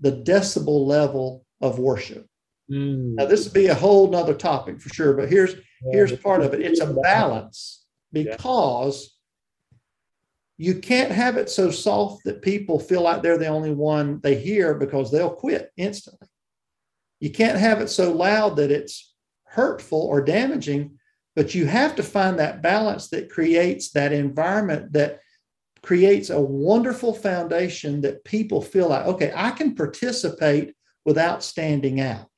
the 0.00 0.12
decibel 0.12 0.86
level 0.86 1.44
of 1.60 1.78
worship. 1.78 2.26
Mm. 2.70 3.14
Now, 3.14 3.26
this 3.26 3.44
would 3.44 3.54
be 3.54 3.66
a 3.66 3.74
whole 3.74 4.10
nother 4.10 4.34
topic 4.34 4.80
for 4.80 4.88
sure, 4.90 5.14
but 5.14 5.28
here's 5.28 5.54
yeah, 5.54 5.90
here's 5.92 6.16
part 6.16 6.42
of 6.42 6.54
it. 6.54 6.60
It's 6.60 6.80
a 6.80 6.92
balance 6.92 7.84
because 8.12 9.16
yeah. 10.58 10.66
you 10.66 10.80
can't 10.80 11.10
have 11.10 11.36
it 11.36 11.48
so 11.48 11.70
soft 11.70 12.24
that 12.24 12.42
people 12.42 12.78
feel 12.78 13.02
like 13.02 13.22
they're 13.22 13.38
the 13.38 13.46
only 13.46 13.72
one 13.72 14.20
they 14.22 14.36
hear 14.36 14.74
because 14.74 15.10
they'll 15.10 15.30
quit 15.30 15.70
instantly. 15.76 16.28
You 17.20 17.30
can't 17.30 17.58
have 17.58 17.80
it 17.80 17.88
so 17.88 18.12
loud 18.12 18.56
that 18.56 18.70
it's 18.70 19.14
hurtful 19.44 20.02
or 20.02 20.20
damaging, 20.20 20.98
but 21.34 21.54
you 21.54 21.66
have 21.66 21.96
to 21.96 22.02
find 22.02 22.38
that 22.38 22.62
balance 22.62 23.08
that 23.08 23.30
creates 23.30 23.90
that 23.92 24.12
environment 24.12 24.92
that 24.92 25.20
creates 25.88 26.28
a 26.28 26.38
wonderful 26.38 27.14
foundation 27.14 28.02
that 28.02 28.22
people 28.22 28.60
feel 28.60 28.90
like, 28.90 29.06
okay, 29.06 29.32
I 29.34 29.50
can 29.52 29.74
participate 29.74 30.74
without 31.06 31.42
standing 31.42 31.98
out. 31.98 32.28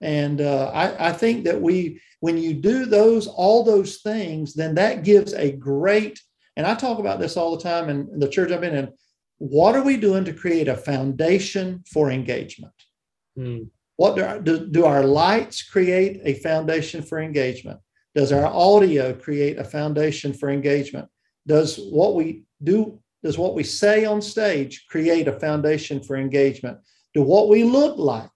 And 0.00 0.40
uh, 0.40 0.70
I, 0.72 1.08
I 1.08 1.12
think 1.12 1.42
that 1.42 1.60
we, 1.60 2.00
when 2.20 2.38
you 2.38 2.54
do 2.54 2.86
those, 2.86 3.26
all 3.26 3.64
those 3.64 3.96
things, 3.96 4.54
then 4.54 4.76
that 4.76 5.02
gives 5.02 5.34
a 5.34 5.50
great, 5.50 6.20
and 6.56 6.64
I 6.64 6.76
talk 6.76 7.00
about 7.00 7.18
this 7.18 7.36
all 7.36 7.56
the 7.56 7.64
time 7.64 7.88
in 7.88 8.16
the 8.20 8.28
church 8.28 8.52
I've 8.52 8.60
been 8.60 8.76
in. 8.76 8.92
What 9.38 9.74
are 9.74 9.82
we 9.82 9.96
doing 9.96 10.24
to 10.26 10.32
create 10.32 10.68
a 10.68 10.76
foundation 10.76 11.82
for 11.92 12.12
engagement? 12.12 12.74
Mm. 13.36 13.70
What 13.96 14.14
do, 14.14 14.40
do, 14.40 14.68
do 14.68 14.84
our 14.84 15.02
lights 15.02 15.64
create 15.64 16.20
a 16.22 16.34
foundation 16.34 17.02
for 17.02 17.18
engagement? 17.18 17.80
Does 18.14 18.30
our 18.30 18.46
audio 18.46 19.12
create 19.14 19.58
a 19.58 19.64
foundation 19.64 20.32
for 20.32 20.48
engagement? 20.48 21.08
Does 21.46 21.78
what 21.90 22.14
we 22.14 22.44
do 22.62 22.98
does 23.22 23.38
what 23.38 23.54
we 23.54 23.64
say 23.64 24.04
on 24.04 24.22
stage 24.22 24.86
create 24.88 25.26
a 25.26 25.40
foundation 25.40 26.02
for 26.02 26.16
engagement? 26.16 26.78
Do 27.14 27.22
what 27.22 27.48
we 27.48 27.64
look 27.64 27.96
like 27.98 28.30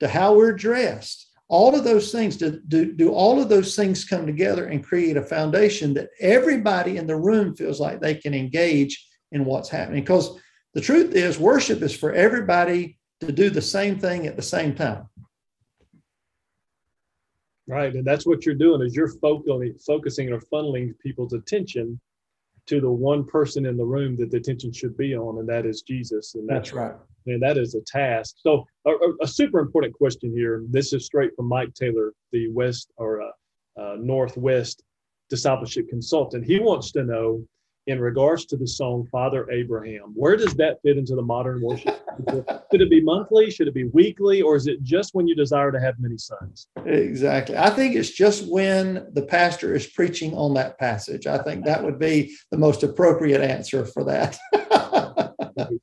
to 0.00 0.08
how 0.08 0.34
we're 0.34 0.52
dressed 0.52 1.26
all 1.48 1.76
of 1.76 1.84
those 1.84 2.10
things 2.10 2.36
do, 2.36 2.60
do, 2.66 2.92
do 2.92 3.12
all 3.12 3.40
of 3.40 3.48
those 3.48 3.76
things 3.76 4.04
come 4.04 4.26
together 4.26 4.66
and 4.66 4.84
create 4.84 5.16
a 5.16 5.22
foundation 5.22 5.94
that 5.94 6.10
everybody 6.20 6.96
in 6.96 7.06
the 7.06 7.16
room 7.16 7.54
feels 7.54 7.78
like 7.78 8.00
they 8.00 8.14
can 8.14 8.34
engage 8.34 9.06
in 9.32 9.44
what's 9.44 9.68
happening? 9.68 10.02
Because 10.02 10.38
the 10.74 10.80
truth 10.80 11.14
is 11.14 11.38
worship 11.38 11.82
is 11.82 11.96
for 11.96 12.12
everybody 12.12 12.98
to 13.20 13.30
do 13.30 13.48
the 13.48 13.62
same 13.62 13.98
thing 13.98 14.26
at 14.26 14.36
the 14.36 14.42
same 14.42 14.74
time. 14.74 15.08
Right 17.68 17.94
and 17.94 18.04
that's 18.04 18.26
what 18.26 18.46
you're 18.46 18.54
doing 18.54 18.82
is 18.82 18.94
you're 18.94 19.16
focusing 19.20 19.74
focusing 19.84 20.32
or 20.32 20.40
funneling 20.40 20.96
people's 21.00 21.32
attention 21.32 22.00
to 22.66 22.80
the 22.80 22.90
one 22.90 23.24
person 23.24 23.66
in 23.66 23.76
the 23.76 23.84
room 23.84 24.16
that 24.16 24.30
the 24.30 24.36
attention 24.38 24.72
should 24.72 24.96
be 24.96 25.16
on, 25.16 25.38
and 25.38 25.48
that 25.48 25.66
is 25.66 25.82
Jesus. 25.82 26.34
And 26.34 26.48
that's, 26.48 26.70
that's 26.70 26.74
right. 26.74 26.94
And 27.26 27.42
that 27.42 27.58
is 27.58 27.74
a 27.74 27.80
task. 27.82 28.36
So, 28.38 28.64
a, 28.86 28.92
a, 29.22 29.26
super 29.26 29.58
important 29.58 29.94
question 29.94 30.32
here. 30.32 30.64
This 30.68 30.92
is 30.92 31.06
straight 31.06 31.30
from 31.36 31.46
Mike 31.48 31.74
Taylor, 31.74 32.12
the 32.32 32.48
West 32.52 32.92
or 32.96 33.22
uh, 33.22 33.30
uh, 33.80 33.96
Northwest 33.98 34.82
discipleship 35.28 35.88
consultant. 35.88 36.44
He 36.44 36.58
wants 36.58 36.92
to 36.92 37.02
know 37.02 37.44
in 37.86 38.00
regards 38.00 38.46
to 38.46 38.56
the 38.56 38.66
song 38.66 39.06
Father 39.12 39.48
Abraham. 39.50 40.12
Where 40.14 40.36
does 40.36 40.54
that 40.54 40.82
fit 40.82 40.98
into 40.98 41.14
the 41.14 41.22
modern 41.22 41.60
worship? 41.60 42.02
Should 42.72 42.80
it 42.80 42.90
be 42.90 43.00
monthly? 43.00 43.50
Should 43.50 43.68
it 43.68 43.74
be 43.74 43.84
weekly? 43.84 44.42
Or 44.42 44.56
is 44.56 44.66
it 44.66 44.82
just 44.82 45.14
when 45.14 45.28
you 45.28 45.36
desire 45.36 45.70
to 45.70 45.80
have 45.80 45.94
many 46.00 46.18
sons? 46.18 46.66
Exactly. 46.84 47.56
I 47.56 47.70
think 47.70 47.94
it's 47.94 48.10
just 48.10 48.50
when 48.50 49.08
the 49.12 49.22
pastor 49.22 49.74
is 49.74 49.86
preaching 49.86 50.34
on 50.34 50.54
that 50.54 50.78
passage. 50.78 51.26
I 51.26 51.38
think 51.38 51.64
that 51.64 51.82
would 51.82 51.98
be 51.98 52.36
the 52.50 52.58
most 52.58 52.82
appropriate 52.82 53.40
answer 53.40 53.84
for 53.84 54.02
that. 54.04 54.36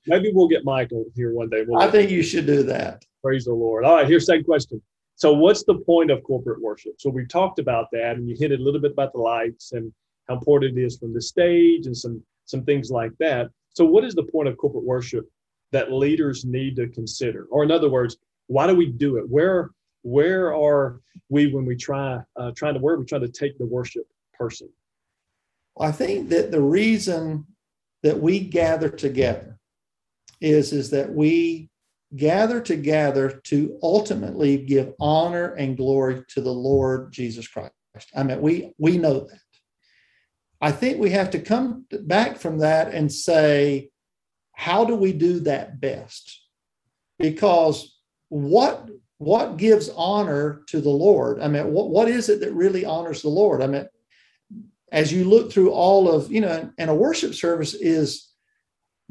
Maybe 0.05 0.31
we'll 0.33 0.49
get 0.49 0.65
Michael 0.65 1.05
here 1.15 1.33
one 1.33 1.49
day. 1.49 1.63
We'll 1.65 1.81
I 1.81 1.89
think 1.89 2.11
you 2.11 2.21
should 2.21 2.45
do 2.45 2.63
that. 2.63 3.03
Praise 3.23 3.45
the 3.45 3.53
Lord. 3.53 3.85
All 3.85 3.95
right, 3.95 4.07
here's 4.07 4.25
second 4.25 4.43
question. 4.43 4.81
So, 5.15 5.33
what's 5.33 5.63
the 5.63 5.75
point 5.75 6.11
of 6.11 6.21
corporate 6.23 6.61
worship? 6.61 6.93
So, 6.99 7.09
we 7.09 7.25
talked 7.25 7.59
about 7.59 7.87
that, 7.91 8.17
and 8.17 8.27
you 8.27 8.35
hinted 8.37 8.59
a 8.59 8.63
little 8.63 8.81
bit 8.81 8.91
about 8.91 9.13
the 9.13 9.19
lights 9.19 9.71
and 9.71 9.93
how 10.27 10.35
important 10.35 10.77
it 10.77 10.81
is 10.81 10.97
from 10.97 11.13
the 11.13 11.21
stage 11.21 11.85
and 11.85 11.95
some 11.95 12.23
some 12.45 12.63
things 12.65 12.91
like 12.91 13.11
that. 13.19 13.49
So, 13.69 13.85
what 13.85 14.03
is 14.03 14.15
the 14.15 14.23
point 14.23 14.47
of 14.47 14.57
corporate 14.57 14.83
worship 14.83 15.29
that 15.71 15.91
leaders 15.91 16.45
need 16.45 16.75
to 16.75 16.87
consider? 16.87 17.47
Or, 17.49 17.63
in 17.63 17.71
other 17.71 17.89
words, 17.89 18.17
why 18.47 18.67
do 18.67 18.75
we 18.75 18.87
do 18.87 19.17
it? 19.17 19.29
Where 19.29 19.71
where 20.03 20.53
are 20.53 20.99
we 21.29 21.47
when 21.53 21.65
we 21.65 21.75
try 21.75 22.19
uh, 22.35 22.51
trying 22.55 22.75
to 22.75 22.79
where 22.79 22.95
are 22.95 22.99
we 22.99 23.05
trying 23.05 23.21
to 23.21 23.29
take 23.29 23.57
the 23.57 23.65
worship 23.65 24.05
person? 24.33 24.69
I 25.79 25.91
think 25.91 26.29
that 26.29 26.51
the 26.51 26.61
reason 26.61 27.47
that 28.03 28.19
we 28.19 28.39
gather 28.39 28.89
together 28.89 29.57
is 30.41 30.73
is 30.73 30.89
that 30.91 31.11
we 31.11 31.69
gather 32.15 32.61
together 32.61 33.41
to 33.45 33.79
ultimately 33.81 34.57
give 34.57 34.93
honor 34.99 35.53
and 35.53 35.77
glory 35.77 36.23
to 36.29 36.41
the 36.41 36.53
Lord 36.53 37.11
Jesus 37.11 37.47
Christ. 37.47 37.71
I 38.15 38.23
mean, 38.23 38.41
we 38.41 38.73
we 38.77 38.97
know 38.97 39.21
that. 39.21 39.39
I 40.63 40.71
think 40.71 40.97
we 40.97 41.09
have 41.09 41.31
to 41.31 41.39
come 41.39 41.85
back 41.91 42.37
from 42.37 42.59
that 42.59 42.93
and 42.93 43.11
say, 43.11 43.89
how 44.53 44.85
do 44.85 44.95
we 44.95 45.11
do 45.11 45.41
that 45.41 45.81
best? 45.81 46.41
Because 47.19 47.99
what 48.29 48.87
what 49.17 49.57
gives 49.57 49.89
honor 49.89 50.63
to 50.67 50.79
the 50.79 50.89
Lord? 50.89 51.41
I 51.41 51.49
mean, 51.49 51.73
what, 51.73 51.89
what 51.89 52.07
is 52.07 52.29
it 52.29 52.39
that 52.39 52.53
really 52.53 52.85
honors 52.85 53.21
the 53.21 53.29
Lord? 53.29 53.61
I 53.61 53.67
mean, 53.67 53.87
as 54.91 55.11
you 55.11 55.25
look 55.25 55.51
through 55.51 55.71
all 55.71 56.09
of, 56.09 56.31
you 56.31 56.39
know, 56.39 56.69
and 56.77 56.89
a 56.89 56.95
worship 56.95 57.33
service 57.33 57.73
is 57.73 58.29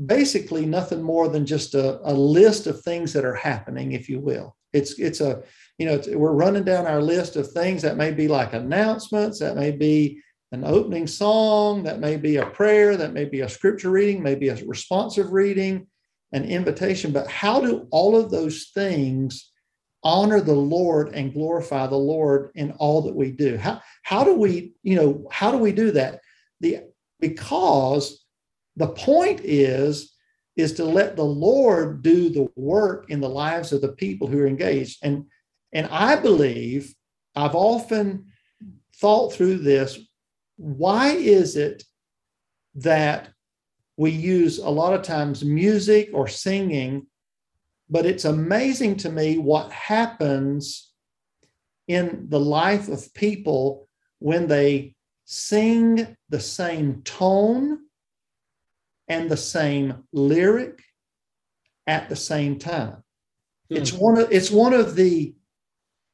basically 0.06 0.64
nothing 0.64 1.02
more 1.02 1.28
than 1.28 1.44
just 1.44 1.74
a, 1.74 2.00
a 2.10 2.14
list 2.14 2.66
of 2.66 2.80
things 2.80 3.12
that 3.12 3.26
are 3.26 3.34
happening, 3.34 3.92
if 3.92 4.08
you 4.08 4.20
will. 4.20 4.56
It's 4.72 4.98
it's 4.98 5.20
a, 5.20 5.42
you 5.76 5.84
know, 5.84 6.00
we're 6.14 6.32
running 6.32 6.64
down 6.64 6.86
our 6.86 7.02
list 7.02 7.36
of 7.36 7.52
things 7.52 7.82
that 7.82 7.98
may 7.98 8.10
be 8.10 8.26
like 8.26 8.54
announcements, 8.54 9.38
that 9.40 9.54
may 9.54 9.70
be 9.70 10.22
an 10.52 10.64
opening 10.64 11.06
song, 11.06 11.82
that 11.82 11.98
may 11.98 12.16
be 12.16 12.36
a 12.36 12.46
prayer, 12.46 12.96
that 12.96 13.14
may 13.14 13.24
be 13.24 13.40
a 13.40 13.48
scripture 13.48 13.90
reading, 13.90 14.22
maybe 14.22 14.48
a 14.48 14.64
responsive 14.66 15.32
reading, 15.32 15.86
an 16.32 16.44
invitation. 16.44 17.10
But 17.10 17.26
how 17.26 17.60
do 17.60 17.88
all 17.90 18.16
of 18.16 18.30
those 18.30 18.70
things 18.74 19.50
honor 20.04 20.40
the 20.40 20.52
Lord 20.52 21.14
and 21.14 21.32
glorify 21.32 21.86
the 21.86 21.96
Lord 21.96 22.50
in 22.54 22.72
all 22.72 23.00
that 23.02 23.14
we 23.14 23.30
do? 23.32 23.56
How, 23.56 23.80
how 24.02 24.24
do 24.24 24.34
we, 24.34 24.74
you 24.82 24.96
know, 24.96 25.26
how 25.30 25.50
do 25.50 25.56
we 25.56 25.72
do 25.72 25.90
that? 25.92 26.20
The 26.60 26.80
because 27.18 28.24
the 28.76 28.88
point 28.88 29.40
is 29.42 30.12
is 30.56 30.74
to 30.74 30.84
let 30.84 31.16
the 31.16 31.24
Lord 31.24 32.02
do 32.02 32.28
the 32.28 32.50
work 32.56 33.08
in 33.08 33.20
the 33.20 33.28
lives 33.28 33.72
of 33.72 33.80
the 33.80 33.92
people 33.92 34.26
who 34.26 34.40
are 34.40 34.46
engaged. 34.46 34.98
And 35.02 35.24
and 35.72 35.86
I 35.86 36.16
believe 36.16 36.94
I've 37.34 37.54
often 37.54 38.26
thought 38.96 39.32
through 39.32 39.58
this 39.58 39.98
why 40.62 41.08
is 41.08 41.56
it 41.56 41.82
that 42.76 43.30
we 43.96 44.12
use 44.12 44.58
a 44.58 44.68
lot 44.68 44.94
of 44.94 45.02
times 45.02 45.44
music 45.44 46.10
or 46.14 46.28
singing, 46.28 47.08
but 47.90 48.06
it's 48.06 48.24
amazing 48.24 48.96
to 48.98 49.10
me 49.10 49.38
what 49.38 49.72
happens 49.72 50.92
in 51.88 52.26
the 52.28 52.38
life 52.38 52.88
of 52.88 53.12
people 53.12 53.88
when 54.20 54.46
they 54.46 54.94
sing 55.24 56.16
the 56.28 56.40
same 56.40 57.02
tone 57.02 57.80
and 59.08 59.28
the 59.28 59.36
same 59.36 60.04
lyric 60.12 60.80
at 61.88 62.08
the 62.08 62.16
same 62.16 62.56
time. 62.56 63.02
Hmm. 63.68 63.78
It's 63.78 63.92
one 63.92 64.16
of 64.16 64.30
it's 64.30 64.50
one 64.50 64.74
of 64.74 64.94
the 64.94 65.34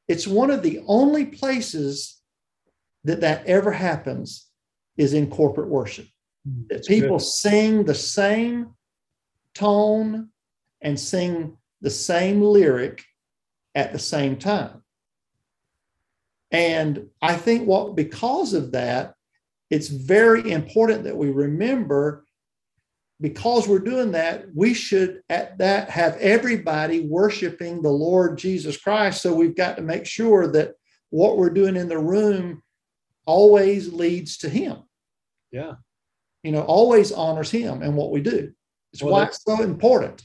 it's 0.07 0.25
one 0.25 0.49
of 0.49 0.63
the 0.63 0.81
only 0.87 1.27
places 1.27 2.18
that 3.03 3.21
that 3.21 3.45
ever 3.45 3.71
happens 3.71 4.47
is 4.97 5.13
in 5.13 5.29
corporate 5.29 5.69
worship. 5.69 6.07
Hmm, 6.47 6.63
that 6.69 6.85
people 6.85 7.17
good. 7.17 7.25
sing 7.25 7.83
the 7.83 7.95
same 7.95 8.73
tone 9.53 10.29
and 10.81 10.99
sing 10.99 11.57
the 11.81 11.89
same 11.89 12.41
lyric 12.41 13.03
at 13.75 13.91
the 13.91 13.99
same 13.99 14.37
time. 14.37 14.83
And 16.51 17.07
I 17.21 17.35
think 17.35 17.67
what 17.67 17.95
because 17.95 18.53
of 18.53 18.71
that, 18.71 19.13
it's 19.69 19.87
very 19.87 20.51
important 20.51 21.03
that 21.03 21.15
we 21.15 21.29
remember 21.29 22.25
because 23.21 23.67
we're 23.67 23.79
doing 23.79 24.13
that, 24.13 24.45
we 24.55 24.73
should 24.73 25.21
at 25.29 25.57
that 25.57 25.89
have 25.89 26.15
everybody 26.17 27.01
worshiping 27.01 27.81
the 27.81 27.89
Lord 27.89 28.37
Jesus 28.37 28.77
Christ. 28.77 29.21
So 29.21 29.33
we've 29.33 29.55
got 29.55 29.75
to 29.75 29.83
make 29.83 30.05
sure 30.05 30.47
that 30.47 30.73
what 31.09 31.37
we're 31.37 31.49
doing 31.49 31.75
in 31.75 31.89
the 31.89 31.99
room 31.99 32.63
always 33.29 33.93
leads 33.93 34.37
to 34.37 34.49
him. 34.49 34.77
Yeah. 35.51 35.73
You 36.43 36.51
know, 36.51 36.63
always 36.63 37.11
honors 37.11 37.51
him 37.51 37.83
and 37.83 37.95
what 37.95 38.11
we 38.11 38.21
do. 38.21 38.51
It's 38.91 39.03
well, 39.03 39.13
why 39.13 39.25
it's 39.25 39.43
so 39.43 39.61
important. 39.61 40.23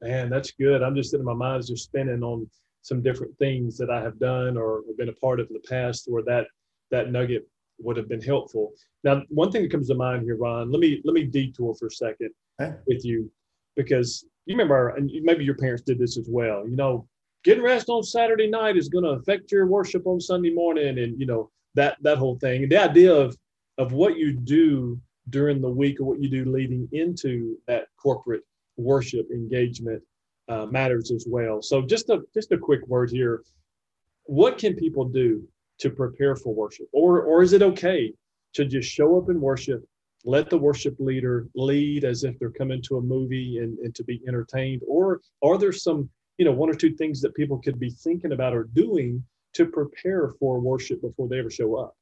Man, 0.00 0.30
that's 0.30 0.52
good. 0.52 0.82
I'm 0.82 0.96
just 0.96 1.10
sitting, 1.10 1.20
in 1.20 1.26
my 1.26 1.34
mind's 1.34 1.68
just 1.68 1.84
spinning 1.84 2.22
on 2.22 2.48
some 2.80 3.02
different 3.02 3.36
things 3.38 3.76
that 3.76 3.90
I 3.90 4.00
have 4.00 4.18
done 4.18 4.56
or 4.56 4.82
been 4.96 5.10
a 5.10 5.20
part 5.24 5.38
of 5.38 5.48
in 5.48 5.54
the 5.54 5.68
past 5.68 6.04
where 6.06 6.22
that 6.22 6.46
that 6.90 7.10
nugget 7.10 7.46
would 7.78 7.96
have 7.96 8.08
been 8.08 8.22
helpful. 8.22 8.72
Now, 9.04 9.22
one 9.28 9.50
thing 9.50 9.62
that 9.62 9.72
comes 9.72 9.88
to 9.88 9.94
mind 9.94 10.22
here, 10.22 10.36
Ron, 10.36 10.70
let 10.70 10.80
me 10.80 11.02
let 11.04 11.14
me 11.14 11.24
detour 11.24 11.74
for 11.74 11.88
a 11.88 11.90
second 11.90 12.30
okay. 12.60 12.74
with 12.86 13.04
you 13.04 13.30
because 13.76 14.24
you 14.46 14.54
remember, 14.54 14.90
and 14.90 15.10
maybe 15.22 15.44
your 15.44 15.56
parents 15.56 15.82
did 15.82 15.98
this 15.98 16.16
as 16.16 16.28
well. 16.30 16.66
You 16.66 16.76
know, 16.76 17.06
getting 17.44 17.62
rest 17.62 17.88
on 17.88 18.02
Saturday 18.02 18.48
night 18.48 18.76
is 18.76 18.88
going 18.88 19.04
to 19.04 19.10
affect 19.10 19.52
your 19.52 19.66
worship 19.66 20.06
on 20.06 20.20
Sunday 20.20 20.54
morning, 20.54 20.98
and 21.00 21.20
you 21.20 21.26
know, 21.26 21.50
that 21.76 21.96
that 22.02 22.18
whole 22.18 22.38
thing. 22.38 22.68
The 22.68 22.82
idea 22.82 23.14
of 23.14 23.36
of 23.78 23.92
what 23.92 24.16
you 24.16 24.32
do 24.32 25.00
during 25.30 25.60
the 25.60 25.70
week 25.70 26.00
or 26.00 26.04
what 26.04 26.20
you 26.20 26.28
do 26.28 26.50
leading 26.50 26.88
into 26.92 27.56
that 27.66 27.86
corporate 27.96 28.42
worship 28.76 29.26
engagement 29.30 30.02
uh, 30.48 30.66
matters 30.66 31.10
as 31.10 31.26
well. 31.28 31.62
So 31.62 31.82
just 31.82 32.10
a 32.10 32.22
just 32.34 32.52
a 32.52 32.58
quick 32.58 32.86
word 32.86 33.10
here. 33.10 33.42
What 34.24 34.58
can 34.58 34.74
people 34.74 35.04
do 35.04 35.46
to 35.78 35.90
prepare 35.90 36.36
for 36.36 36.54
worship? 36.54 36.86
Or 36.92 37.22
or 37.22 37.42
is 37.42 37.52
it 37.52 37.62
okay 37.62 38.12
to 38.54 38.64
just 38.64 38.90
show 38.90 39.18
up 39.18 39.28
and 39.28 39.40
worship 39.40 39.84
let 40.24 40.50
the 40.50 40.58
worship 40.58 40.96
leader 40.98 41.46
lead 41.54 42.04
as 42.04 42.24
if 42.24 42.36
they're 42.38 42.50
coming 42.50 42.82
to 42.82 42.96
a 42.96 43.00
movie 43.00 43.58
and, 43.58 43.78
and 43.78 43.94
to 43.94 44.02
be 44.02 44.20
entertained? 44.26 44.82
Or 44.88 45.20
are 45.42 45.56
there 45.56 45.72
some 45.72 46.08
you 46.38 46.44
know 46.44 46.52
one 46.52 46.70
or 46.70 46.74
two 46.74 46.94
things 46.94 47.20
that 47.20 47.34
people 47.34 47.58
could 47.58 47.78
be 47.78 47.90
thinking 47.90 48.32
about 48.32 48.54
or 48.54 48.64
doing 48.64 49.22
to 49.56 49.66
prepare 49.66 50.30
for 50.38 50.60
worship 50.60 51.02
before 51.02 51.28
they 51.28 51.38
ever 51.38 51.50
show 51.50 51.76
up? 51.76 51.94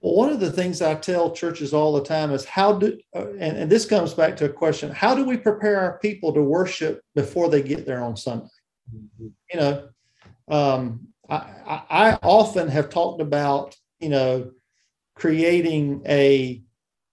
Well, 0.00 0.14
one 0.14 0.30
of 0.30 0.40
the 0.40 0.50
things 0.50 0.80
I 0.80 0.94
tell 0.94 1.30
churches 1.30 1.74
all 1.74 1.92
the 1.92 2.02
time 2.02 2.30
is 2.30 2.44
how 2.44 2.72
do, 2.78 2.98
uh, 3.14 3.28
and, 3.38 3.58
and 3.58 3.70
this 3.70 3.84
comes 3.84 4.14
back 4.14 4.36
to 4.36 4.46
a 4.46 4.48
question 4.48 4.90
how 4.90 5.14
do 5.14 5.24
we 5.24 5.36
prepare 5.36 5.78
our 5.78 5.98
people 5.98 6.32
to 6.32 6.42
worship 6.42 7.02
before 7.14 7.48
they 7.48 7.62
get 7.62 7.86
there 7.86 8.02
on 8.02 8.16
Sunday? 8.16 8.46
Mm-hmm. 8.94 9.26
You 9.52 9.60
know, 9.60 9.88
um, 10.48 11.08
I, 11.28 11.82
I 11.90 12.18
often 12.22 12.68
have 12.68 12.88
talked 12.88 13.20
about, 13.20 13.76
you 14.00 14.08
know, 14.08 14.50
creating 15.14 16.02
a 16.06 16.62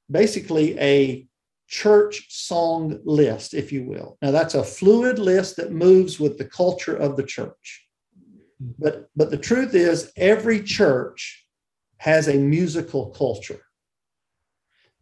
basically 0.09 0.79
a 0.79 1.27
church 1.67 2.27
song 2.29 2.99
list, 3.03 3.53
if 3.53 3.71
you 3.71 3.83
will. 3.83 4.17
Now, 4.21 4.31
that's 4.31 4.55
a 4.55 4.63
fluid 4.63 5.19
list 5.19 5.57
that 5.57 5.71
moves 5.71 6.19
with 6.19 6.37
the 6.37 6.45
culture 6.45 6.95
of 6.95 7.17
the 7.17 7.23
church. 7.23 7.87
But 8.59 9.09
but 9.15 9.29
the 9.29 9.37
truth 9.37 9.75
is, 9.75 10.11
every 10.15 10.61
church 10.61 11.45
has 11.97 12.27
a 12.27 12.37
musical 12.37 13.11
culture. 13.11 13.61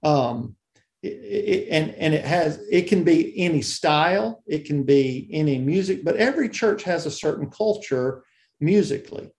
Um, 0.04 0.56
it, 1.02 1.08
it, 1.08 1.68
and 1.70 1.92
and 1.96 2.14
it 2.14 2.26
has 2.26 2.60
it 2.72 2.88
can 2.88 3.04
be 3.04 3.34
any 3.38 3.62
style, 3.62 4.44
it 4.46 4.66
can 4.66 4.84
be 4.84 5.30
any 5.32 5.58
music, 5.58 6.04
but 6.04 6.18
every 6.18 6.50
church 6.50 6.84
has 6.84 7.06
a 7.06 7.12
certain 7.12 7.50
culture 7.50 8.24
musically. 8.60 9.32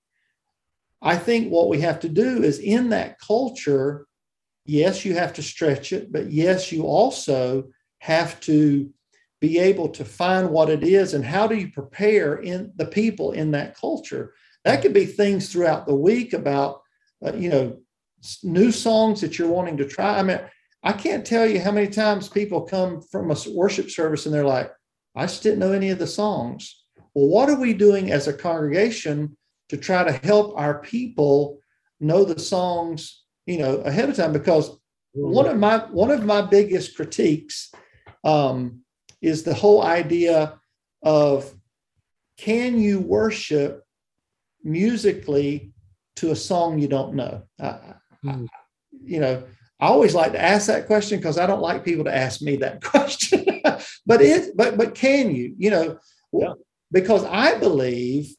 I 1.02 1.16
think 1.16 1.50
what 1.50 1.68
we 1.68 1.80
have 1.80 2.00
to 2.00 2.08
do 2.08 2.42
is 2.42 2.58
in 2.58 2.88
that 2.90 3.20
culture, 3.20 4.06
yes, 4.64 5.04
you 5.04 5.14
have 5.14 5.34
to 5.34 5.42
stretch 5.42 5.92
it, 5.92 6.10
but 6.10 6.32
yes, 6.32 6.72
you 6.72 6.84
also 6.84 7.68
have 7.98 8.40
to 8.40 8.90
be 9.40 9.58
able 9.58 9.88
to 9.90 10.04
find 10.04 10.50
what 10.50 10.70
it 10.70 10.82
is 10.82 11.14
and 11.14 11.24
how 11.24 11.46
do 11.46 11.54
you 11.54 11.70
prepare 11.70 12.36
in 12.36 12.72
the 12.76 12.86
people 12.86 13.32
in 13.32 13.50
that 13.50 13.76
culture. 13.76 14.34
That 14.64 14.82
could 14.82 14.94
be 14.94 15.04
things 15.04 15.52
throughout 15.52 15.86
the 15.86 15.94
week 15.94 16.32
about 16.32 16.80
uh, 17.24 17.32
you 17.34 17.50
know 17.50 17.78
new 18.42 18.72
songs 18.72 19.20
that 19.20 19.38
you're 19.38 19.48
wanting 19.48 19.76
to 19.76 19.86
try. 19.86 20.18
I 20.18 20.22
mean 20.22 20.40
i 20.82 20.92
can't 20.92 21.26
tell 21.26 21.46
you 21.46 21.60
how 21.60 21.72
many 21.72 21.88
times 21.88 22.28
people 22.28 22.60
come 22.60 23.00
from 23.00 23.30
a 23.30 23.36
worship 23.50 23.90
service 23.90 24.26
and 24.26 24.34
they're 24.34 24.44
like 24.44 24.70
i 25.16 25.22
just 25.22 25.42
didn't 25.42 25.58
know 25.58 25.72
any 25.72 25.90
of 25.90 25.98
the 25.98 26.06
songs. 26.06 26.84
Well 27.14 27.28
what 27.28 27.50
are 27.50 27.60
we 27.60 27.74
doing 27.74 28.10
as 28.10 28.28
a 28.28 28.32
congregation 28.32 29.36
to 29.68 29.76
try 29.76 30.04
to 30.04 30.12
help 30.26 30.56
our 30.56 30.80
people 30.80 31.58
know 32.00 32.24
the 32.24 32.38
songs 32.38 33.24
you 33.46 33.58
know 33.58 33.76
ahead 33.78 34.08
of 34.08 34.16
time? 34.16 34.32
Because 34.32 34.78
one 35.12 35.46
of 35.46 35.58
my 35.58 35.78
one 35.90 36.10
of 36.10 36.24
my 36.24 36.42
biggest 36.42 36.96
critiques 36.96 37.72
um, 38.24 38.80
is 39.20 39.42
the 39.42 39.54
whole 39.54 39.82
idea 39.82 40.58
of 41.02 41.52
can 42.38 42.78
you 42.78 43.00
worship 43.00 43.82
musically 44.62 45.72
to 46.16 46.30
a 46.30 46.36
song 46.36 46.78
you 46.78 46.88
don't 46.88 47.14
know? 47.14 47.42
mm. 48.24 48.46
you 48.90 49.20
know, 49.20 49.42
I 49.80 49.86
always 49.88 50.14
like 50.14 50.32
to 50.32 50.42
ask 50.42 50.66
that 50.66 50.86
question 50.86 51.18
because 51.18 51.38
I 51.38 51.46
don't 51.46 51.60
like 51.60 51.84
people 51.84 52.04
to 52.04 52.14
ask 52.14 52.40
me 52.40 52.56
that 52.56 52.82
question. 52.82 53.44
but 54.06 54.22
it, 54.22 54.56
but 54.56 54.76
but 54.76 54.94
can 54.94 55.34
you? 55.34 55.54
You 55.58 55.70
know, 55.70 55.98
yeah. 56.32 56.54
because 56.90 57.24
I 57.24 57.58
believe 57.58 58.34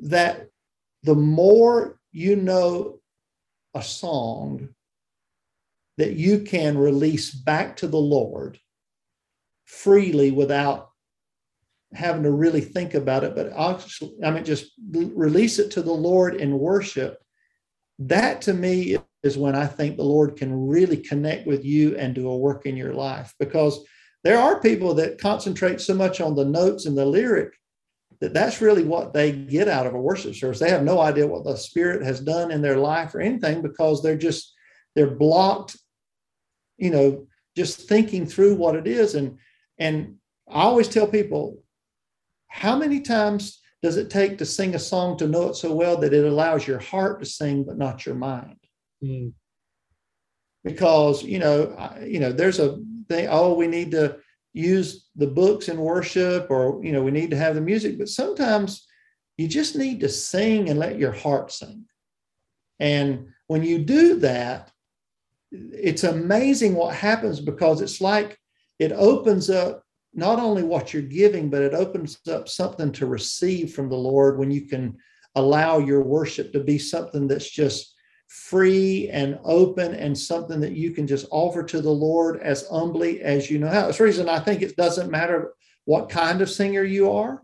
that 0.00 0.48
the 1.02 1.14
more 1.14 1.98
you 2.12 2.36
know 2.36 3.00
a 3.74 3.82
song 3.82 4.68
that 5.98 6.14
you 6.14 6.40
can 6.40 6.76
release 6.76 7.30
back 7.32 7.76
to 7.76 7.86
the 7.86 7.98
Lord, 7.98 8.58
freely 9.72 10.30
without 10.30 10.90
having 11.94 12.22
to 12.22 12.30
really 12.30 12.60
think 12.60 12.94
about 12.94 13.24
it, 13.24 13.34
but 13.34 13.52
actually, 13.58 14.12
I 14.22 14.30
mean, 14.30 14.44
just 14.44 14.72
release 14.92 15.58
it 15.58 15.70
to 15.72 15.82
the 15.82 15.92
Lord 15.92 16.36
in 16.36 16.58
worship. 16.58 17.18
that 17.98 18.42
to 18.42 18.54
me 18.54 18.96
is 19.22 19.38
when 19.38 19.54
I 19.54 19.66
think 19.66 19.96
the 19.96 20.02
Lord 20.02 20.36
can 20.36 20.66
really 20.66 20.96
connect 20.96 21.46
with 21.46 21.64
you 21.64 21.96
and 21.96 22.14
do 22.14 22.28
a 22.28 22.36
work 22.36 22.66
in 22.66 22.76
your 22.76 22.94
life 22.94 23.32
because 23.38 23.84
there 24.24 24.38
are 24.38 24.60
people 24.60 24.94
that 24.94 25.20
concentrate 25.20 25.80
so 25.80 25.94
much 25.94 26.20
on 26.20 26.34
the 26.34 26.44
notes 26.44 26.86
and 26.86 26.96
the 26.96 27.04
lyric 27.04 27.52
that 28.20 28.34
that's 28.34 28.60
really 28.60 28.82
what 28.82 29.12
they 29.12 29.32
get 29.32 29.68
out 29.68 29.86
of 29.86 29.94
a 29.94 30.00
worship 30.00 30.34
service. 30.34 30.58
They 30.58 30.70
have 30.70 30.84
no 30.84 31.00
idea 31.00 31.26
what 31.26 31.44
the 31.44 31.56
Spirit 31.56 32.02
has 32.02 32.20
done 32.20 32.50
in 32.50 32.62
their 32.62 32.78
life 32.78 33.14
or 33.14 33.20
anything 33.20 33.62
because 33.62 34.02
they're 34.02 34.18
just 34.18 34.52
they're 34.94 35.16
blocked, 35.16 35.76
you 36.78 36.90
know, 36.90 37.26
just 37.56 37.88
thinking 37.88 38.26
through 38.26 38.56
what 38.56 38.74
it 38.74 38.86
is. 38.86 39.14
And 39.14 39.38
and 39.82 40.16
I 40.48 40.62
always 40.62 40.86
tell 40.86 41.08
people, 41.08 41.60
how 42.46 42.76
many 42.76 43.00
times 43.00 43.60
does 43.82 43.96
it 43.96 44.10
take 44.10 44.38
to 44.38 44.46
sing 44.46 44.76
a 44.76 44.78
song 44.78 45.18
to 45.18 45.26
know 45.26 45.48
it 45.48 45.56
so 45.56 45.74
well 45.74 45.96
that 45.96 46.14
it 46.14 46.24
allows 46.24 46.68
your 46.68 46.78
heart 46.78 47.18
to 47.18 47.26
sing 47.26 47.64
but 47.64 47.78
not 47.78 48.06
your 48.06 48.14
mind? 48.14 48.58
Mm. 49.02 49.32
Because 50.62 51.24
you 51.24 51.40
know, 51.40 51.58
you 52.06 52.20
know, 52.20 52.30
there's 52.30 52.60
a 52.60 52.78
thing. 53.08 53.26
Oh, 53.28 53.54
we 53.54 53.66
need 53.66 53.90
to 53.90 54.18
use 54.52 55.08
the 55.16 55.26
books 55.26 55.68
in 55.68 55.78
worship, 55.78 56.46
or 56.48 56.80
you 56.84 56.92
know, 56.92 57.02
we 57.02 57.10
need 57.10 57.30
to 57.30 57.36
have 57.36 57.56
the 57.56 57.60
music. 57.60 57.98
But 57.98 58.08
sometimes 58.08 58.86
you 59.36 59.48
just 59.48 59.74
need 59.74 59.98
to 60.00 60.08
sing 60.08 60.68
and 60.68 60.78
let 60.78 60.96
your 60.96 61.10
heart 61.10 61.50
sing. 61.50 61.86
And 62.78 63.30
when 63.48 63.64
you 63.64 63.78
do 63.78 64.20
that, 64.20 64.70
it's 65.50 66.04
amazing 66.04 66.74
what 66.74 66.94
happens 66.94 67.40
because 67.40 67.80
it's 67.80 68.00
like 68.00 68.38
it 68.82 68.90
opens 68.92 69.48
up 69.48 69.84
not 70.12 70.40
only 70.40 70.64
what 70.64 70.92
you're 70.92 71.02
giving, 71.02 71.48
but 71.48 71.62
it 71.62 71.72
opens 71.72 72.18
up 72.28 72.48
something 72.48 72.90
to 72.92 73.06
receive 73.06 73.72
from 73.72 73.88
the 73.88 73.96
Lord 73.96 74.38
when 74.38 74.50
you 74.50 74.62
can 74.62 74.96
allow 75.36 75.78
your 75.78 76.02
worship 76.02 76.52
to 76.52 76.60
be 76.60 76.78
something 76.78 77.28
that's 77.28 77.48
just 77.48 77.94
free 78.28 79.08
and 79.10 79.38
open 79.44 79.94
and 79.94 80.18
something 80.18 80.58
that 80.60 80.72
you 80.72 80.90
can 80.90 81.06
just 81.06 81.26
offer 81.30 81.62
to 81.62 81.80
the 81.80 81.90
Lord 81.90 82.40
as 82.42 82.66
humbly 82.68 83.22
as 83.22 83.50
you 83.50 83.58
know 83.58 83.68
how. 83.68 83.82
That's 83.82 83.98
the 83.98 84.04
reason 84.04 84.28
I 84.28 84.40
think 84.40 84.62
it 84.62 84.76
doesn't 84.76 85.10
matter 85.10 85.54
what 85.84 86.10
kind 86.10 86.40
of 86.42 86.50
singer 86.50 86.82
you 86.82 87.12
are. 87.12 87.40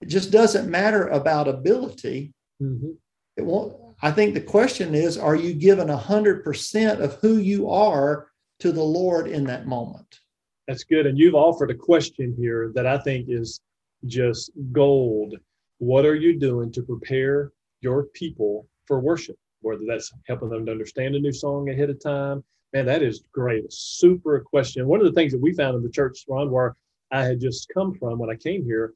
It 0.00 0.08
just 0.08 0.32
doesn't 0.32 0.68
matter 0.68 1.06
about 1.08 1.46
ability. 1.46 2.34
Mm-hmm. 2.60 2.92
It 3.36 3.44
won't. 3.44 3.76
I 4.02 4.10
think 4.10 4.34
the 4.34 4.40
question 4.40 4.94
is, 4.94 5.16
are 5.16 5.36
you 5.36 5.54
given 5.54 5.88
a 5.88 5.96
hundred 5.96 6.42
percent 6.42 7.00
of 7.00 7.14
who 7.20 7.38
you 7.38 7.70
are 7.70 8.28
to 8.58 8.72
the 8.72 8.82
Lord 8.82 9.28
in 9.28 9.44
that 9.44 9.66
moment? 9.66 10.18
That's 10.68 10.84
good. 10.84 11.06
And 11.06 11.18
you've 11.18 11.34
offered 11.34 11.70
a 11.70 11.74
question 11.74 12.34
here 12.38 12.72
that 12.74 12.86
I 12.86 12.98
think 12.98 13.26
is 13.28 13.60
just 14.06 14.50
gold. 14.70 15.34
What 15.78 16.04
are 16.04 16.14
you 16.14 16.38
doing 16.38 16.70
to 16.72 16.82
prepare 16.82 17.52
your 17.80 18.04
people 18.04 18.68
for 18.86 19.00
worship? 19.00 19.36
whether 19.62 19.82
that's 19.86 20.12
helping 20.26 20.50
them 20.50 20.66
to 20.66 20.72
understand 20.72 21.14
a 21.14 21.20
new 21.20 21.32
song 21.32 21.70
ahead 21.70 21.90
of 21.90 22.02
time. 22.02 22.44
Man, 22.72 22.86
that 22.86 23.02
is 23.02 23.22
great. 23.32 23.72
Super 23.72 24.40
question. 24.40 24.86
One 24.86 25.00
of 25.00 25.06
the 25.06 25.12
things 25.12 25.32
that 25.32 25.40
we 25.40 25.54
found 25.54 25.76
in 25.76 25.82
the 25.82 25.90
church, 25.90 26.24
Ron, 26.28 26.50
where 26.50 26.76
I 27.10 27.24
had 27.24 27.40
just 27.40 27.70
come 27.72 27.94
from 27.94 28.18
when 28.18 28.30
I 28.30 28.36
came 28.36 28.64
here, 28.64 28.94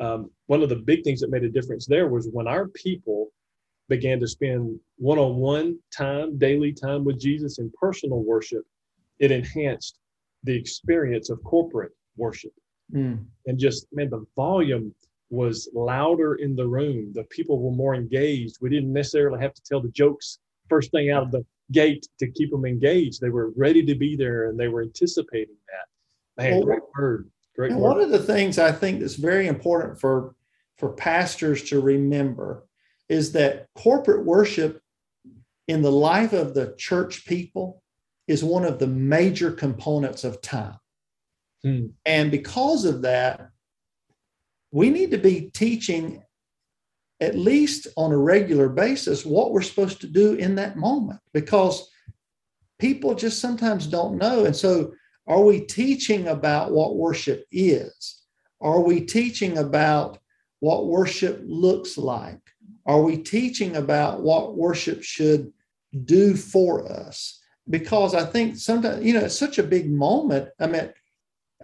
um, 0.00 0.30
one 0.46 0.62
of 0.62 0.68
the 0.68 0.76
big 0.76 1.04
things 1.04 1.20
that 1.20 1.30
made 1.30 1.44
a 1.44 1.48
difference 1.48 1.86
there 1.86 2.08
was 2.08 2.28
when 2.32 2.48
our 2.48 2.68
people 2.68 3.28
began 3.88 4.18
to 4.20 4.26
spend 4.26 4.78
one-on-one 4.96 5.78
time, 5.96 6.38
daily 6.38 6.72
time 6.72 7.04
with 7.04 7.20
Jesus 7.20 7.58
in 7.58 7.72
personal 7.78 8.22
worship, 8.22 8.64
it 9.18 9.30
enhanced 9.30 9.98
the 10.44 10.54
experience 10.54 11.30
of 11.30 11.42
corporate 11.42 11.92
worship. 12.16 12.52
Mm. 12.92 13.24
And 13.46 13.58
just 13.58 13.86
man, 13.92 14.10
the 14.10 14.24
volume 14.36 14.94
was 15.30 15.68
louder 15.74 16.36
in 16.36 16.54
the 16.54 16.66
room. 16.66 17.12
The 17.12 17.24
people 17.24 17.60
were 17.60 17.74
more 17.74 17.94
engaged. 17.94 18.58
We 18.60 18.70
didn't 18.70 18.92
necessarily 18.92 19.40
have 19.40 19.54
to 19.54 19.62
tell 19.62 19.80
the 19.80 19.88
jokes 19.88 20.38
first 20.68 20.90
thing 20.90 21.10
out 21.10 21.22
of 21.22 21.30
the 21.30 21.44
gate 21.72 22.06
to 22.18 22.30
keep 22.30 22.50
them 22.50 22.64
engaged. 22.64 23.20
They 23.20 23.30
were 23.30 23.50
ready 23.56 23.84
to 23.84 23.94
be 23.94 24.16
there 24.16 24.48
and 24.48 24.58
they 24.58 24.68
were 24.68 24.82
anticipating 24.82 25.56
that. 25.68 26.42
Man, 26.42 26.56
well, 26.56 26.66
great 26.66 26.82
word. 26.96 27.30
Great 27.56 27.72
word. 27.72 27.80
One 27.80 28.00
of 28.00 28.10
the 28.10 28.18
things 28.18 28.58
I 28.58 28.72
think 28.72 29.00
that's 29.00 29.16
very 29.16 29.46
important 29.46 30.00
for 30.00 30.34
for 30.76 30.92
pastors 30.92 31.62
to 31.64 31.80
remember 31.80 32.66
is 33.08 33.32
that 33.32 33.68
corporate 33.76 34.24
worship 34.24 34.80
in 35.68 35.82
the 35.82 35.92
life 35.92 36.32
of 36.32 36.54
the 36.54 36.74
church 36.76 37.24
people 37.26 37.82
is 38.26 38.42
one 38.42 38.64
of 38.64 38.78
the 38.78 38.86
major 38.86 39.50
components 39.50 40.24
of 40.24 40.40
time. 40.40 40.76
Hmm. 41.62 41.86
And 42.04 42.30
because 42.30 42.84
of 42.84 43.02
that, 43.02 43.50
we 44.70 44.90
need 44.90 45.10
to 45.12 45.18
be 45.18 45.50
teaching 45.54 46.22
at 47.20 47.38
least 47.38 47.86
on 47.96 48.12
a 48.12 48.16
regular 48.16 48.68
basis 48.68 49.24
what 49.24 49.52
we're 49.52 49.62
supposed 49.62 50.00
to 50.00 50.06
do 50.06 50.34
in 50.34 50.56
that 50.56 50.76
moment 50.76 51.20
because 51.32 51.88
people 52.78 53.14
just 53.14 53.40
sometimes 53.40 53.86
don't 53.86 54.18
know. 54.18 54.44
And 54.44 54.54
so, 54.54 54.92
are 55.26 55.42
we 55.42 55.60
teaching 55.60 56.28
about 56.28 56.72
what 56.72 56.96
worship 56.96 57.46
is? 57.50 58.22
Are 58.60 58.80
we 58.80 59.00
teaching 59.00 59.58
about 59.58 60.18
what 60.60 60.86
worship 60.86 61.40
looks 61.46 61.96
like? 61.96 62.40
Are 62.84 63.00
we 63.00 63.16
teaching 63.16 63.76
about 63.76 64.22
what 64.22 64.56
worship 64.56 65.02
should 65.02 65.52
do 66.04 66.36
for 66.36 66.90
us? 66.90 67.40
Because 67.68 68.14
I 68.14 68.24
think 68.24 68.56
sometimes, 68.56 69.04
you 69.04 69.14
know, 69.14 69.20
it's 69.20 69.38
such 69.38 69.58
a 69.58 69.62
big 69.62 69.90
moment. 69.90 70.50
I 70.60 70.66
mean, 70.66 70.90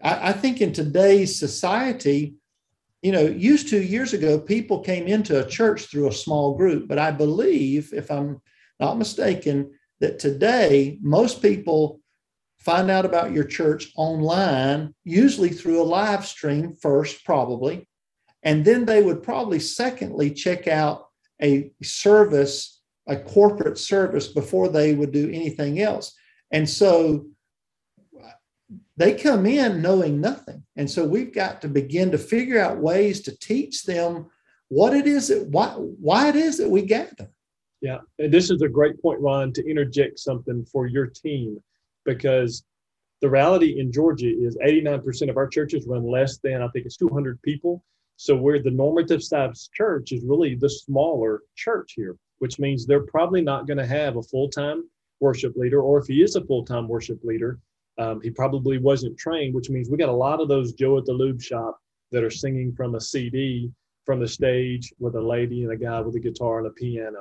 I, 0.03 0.31
I 0.31 0.33
think 0.33 0.61
in 0.61 0.73
today's 0.73 1.39
society, 1.39 2.35
you 3.03 3.13
know, 3.13 3.23
used 3.23 3.69
to 3.69 3.83
years 3.83 4.13
ago, 4.13 4.39
people 4.39 4.81
came 4.81 5.07
into 5.07 5.45
a 5.45 5.49
church 5.49 5.87
through 5.87 6.09
a 6.09 6.13
small 6.13 6.55
group, 6.55 6.89
but 6.89 6.99
I 6.99 7.11
believe, 7.11 7.93
if 7.93 8.11
I'm 8.11 8.41
not 8.79 8.99
mistaken, 8.99 9.73
that 10.01 10.19
today 10.19 10.99
most 11.03 11.43
people 11.43 12.01
find 12.59 12.91
out 12.91 13.07
about 13.07 13.33
your 13.33 13.45
church 13.45 13.91
online, 13.97 14.95
usually 15.05 15.49
through 15.49 15.81
a 15.81 15.85
live 15.85 16.27
stream 16.27 16.75
first, 16.75 17.25
probably. 17.25 17.89
And 18.43 18.65
then 18.65 18.85
they 18.85 19.03
would 19.03 19.23
probably, 19.23 19.61
secondly, 19.61 20.31
check 20.31 20.69
out 20.69 21.07
a 21.43 21.73
service, 21.83 22.80
a 23.11 23.17
corporate 23.17 23.77
service 23.77 24.29
before 24.29 24.69
they 24.69 24.95
would 24.95 25.13
do 25.13 25.29
anything 25.29 25.81
else. 25.81 26.15
And 26.53 26.69
so 26.69 27.27
they 28.97 29.15
come 29.15 29.47
in 29.47 29.83
knowing 29.83 30.21
nothing. 30.21 30.63
And 30.77 30.89
so 30.89 31.05
we've 31.05 31.35
got 31.35 31.61
to 31.63 31.69
begin 31.69 32.13
to 32.13 32.19
figure 32.19 32.61
out 32.61 32.79
ways 32.79 33.21
to 33.23 33.37
teach 33.37 33.85
them 33.85 34.31
what 34.69 34.95
it 34.95 35.07
is 35.07 35.29
that 35.29 35.49
why 35.49 35.71
why 35.71 36.29
it 36.29 36.37
is 36.37 36.57
that 36.59 36.71
we 36.71 36.83
gather. 36.83 37.29
Yeah, 37.81 37.99
and 38.19 38.33
this 38.33 38.51
is 38.51 38.63
a 38.63 38.69
great 38.69 39.01
point, 39.03 39.21
Ron, 39.21 39.53
to 39.55 39.69
interject 39.69 40.21
something 40.21 40.65
for 40.67 40.87
your 40.87 41.07
team 41.07 41.59
because 42.05 42.65
the 43.21 43.31
reality 43.31 43.81
in 43.81 43.91
Georgia 43.91 44.29
is 44.29 44.57
89% 44.65 45.29
of 45.29 45.37
our 45.37 45.49
churches 45.49 45.87
run 45.87 46.05
less 46.05 46.39
than 46.39 46.63
I 46.63 46.69
think 46.69 46.87
it's 46.87 46.97
200 46.97 47.41
people. 47.43 47.83
So 48.17 48.37
where 48.37 48.63
the 48.63 48.71
normative 48.71 49.23
size 49.23 49.69
church 49.75 50.13
is 50.13 50.23
really 50.25 50.55
the 50.55 50.69
smaller 50.69 51.43
church 51.57 51.95
here, 51.97 52.17
which 52.41 52.59
means 52.59 52.85
they're 52.85 53.07
probably 53.07 53.41
not 53.41 53.67
going 53.67 53.79
to 53.79 53.87
have 53.87 54.17
a 54.17 54.23
full-time 54.23 54.85
worship 55.21 55.57
leader, 55.57 55.81
or 55.81 55.99
if 55.99 56.07
he 56.07 56.23
is 56.23 56.37
a 56.37 56.45
full-time 56.45 56.89
worship 56.89 57.23
leader, 57.23 57.59
um, 57.99 58.21
he 58.23 58.31
probably 58.31 58.79
wasn't 58.79 59.19
trained, 59.19 59.55
which 59.55 59.71
means 59.71 59.89
we 59.89 59.99
got 59.99 60.09
a 60.09 60.13
lot 60.13 60.41
of 60.41 60.49
those 60.49 60.73
Joe 60.73 60.99
at 60.99 61.05
the 61.05 61.13
Lube 61.13 61.41
shop 61.41 61.79
that 62.13 62.25
are 62.25 62.31
singing 62.31 62.73
from 62.73 62.95
a 62.95 63.01
CD 63.01 63.71
from 64.07 64.21
the 64.21 64.29
stage 64.29 64.93
with 64.99 65.15
a 65.15 65.21
lady 65.21 65.63
and 65.63 65.73
a 65.73 65.77
guy 65.77 66.01
with 66.01 66.17
a 66.17 66.21
guitar 66.21 66.59
and 66.59 66.67
a 66.67 66.71
piano. 66.71 67.21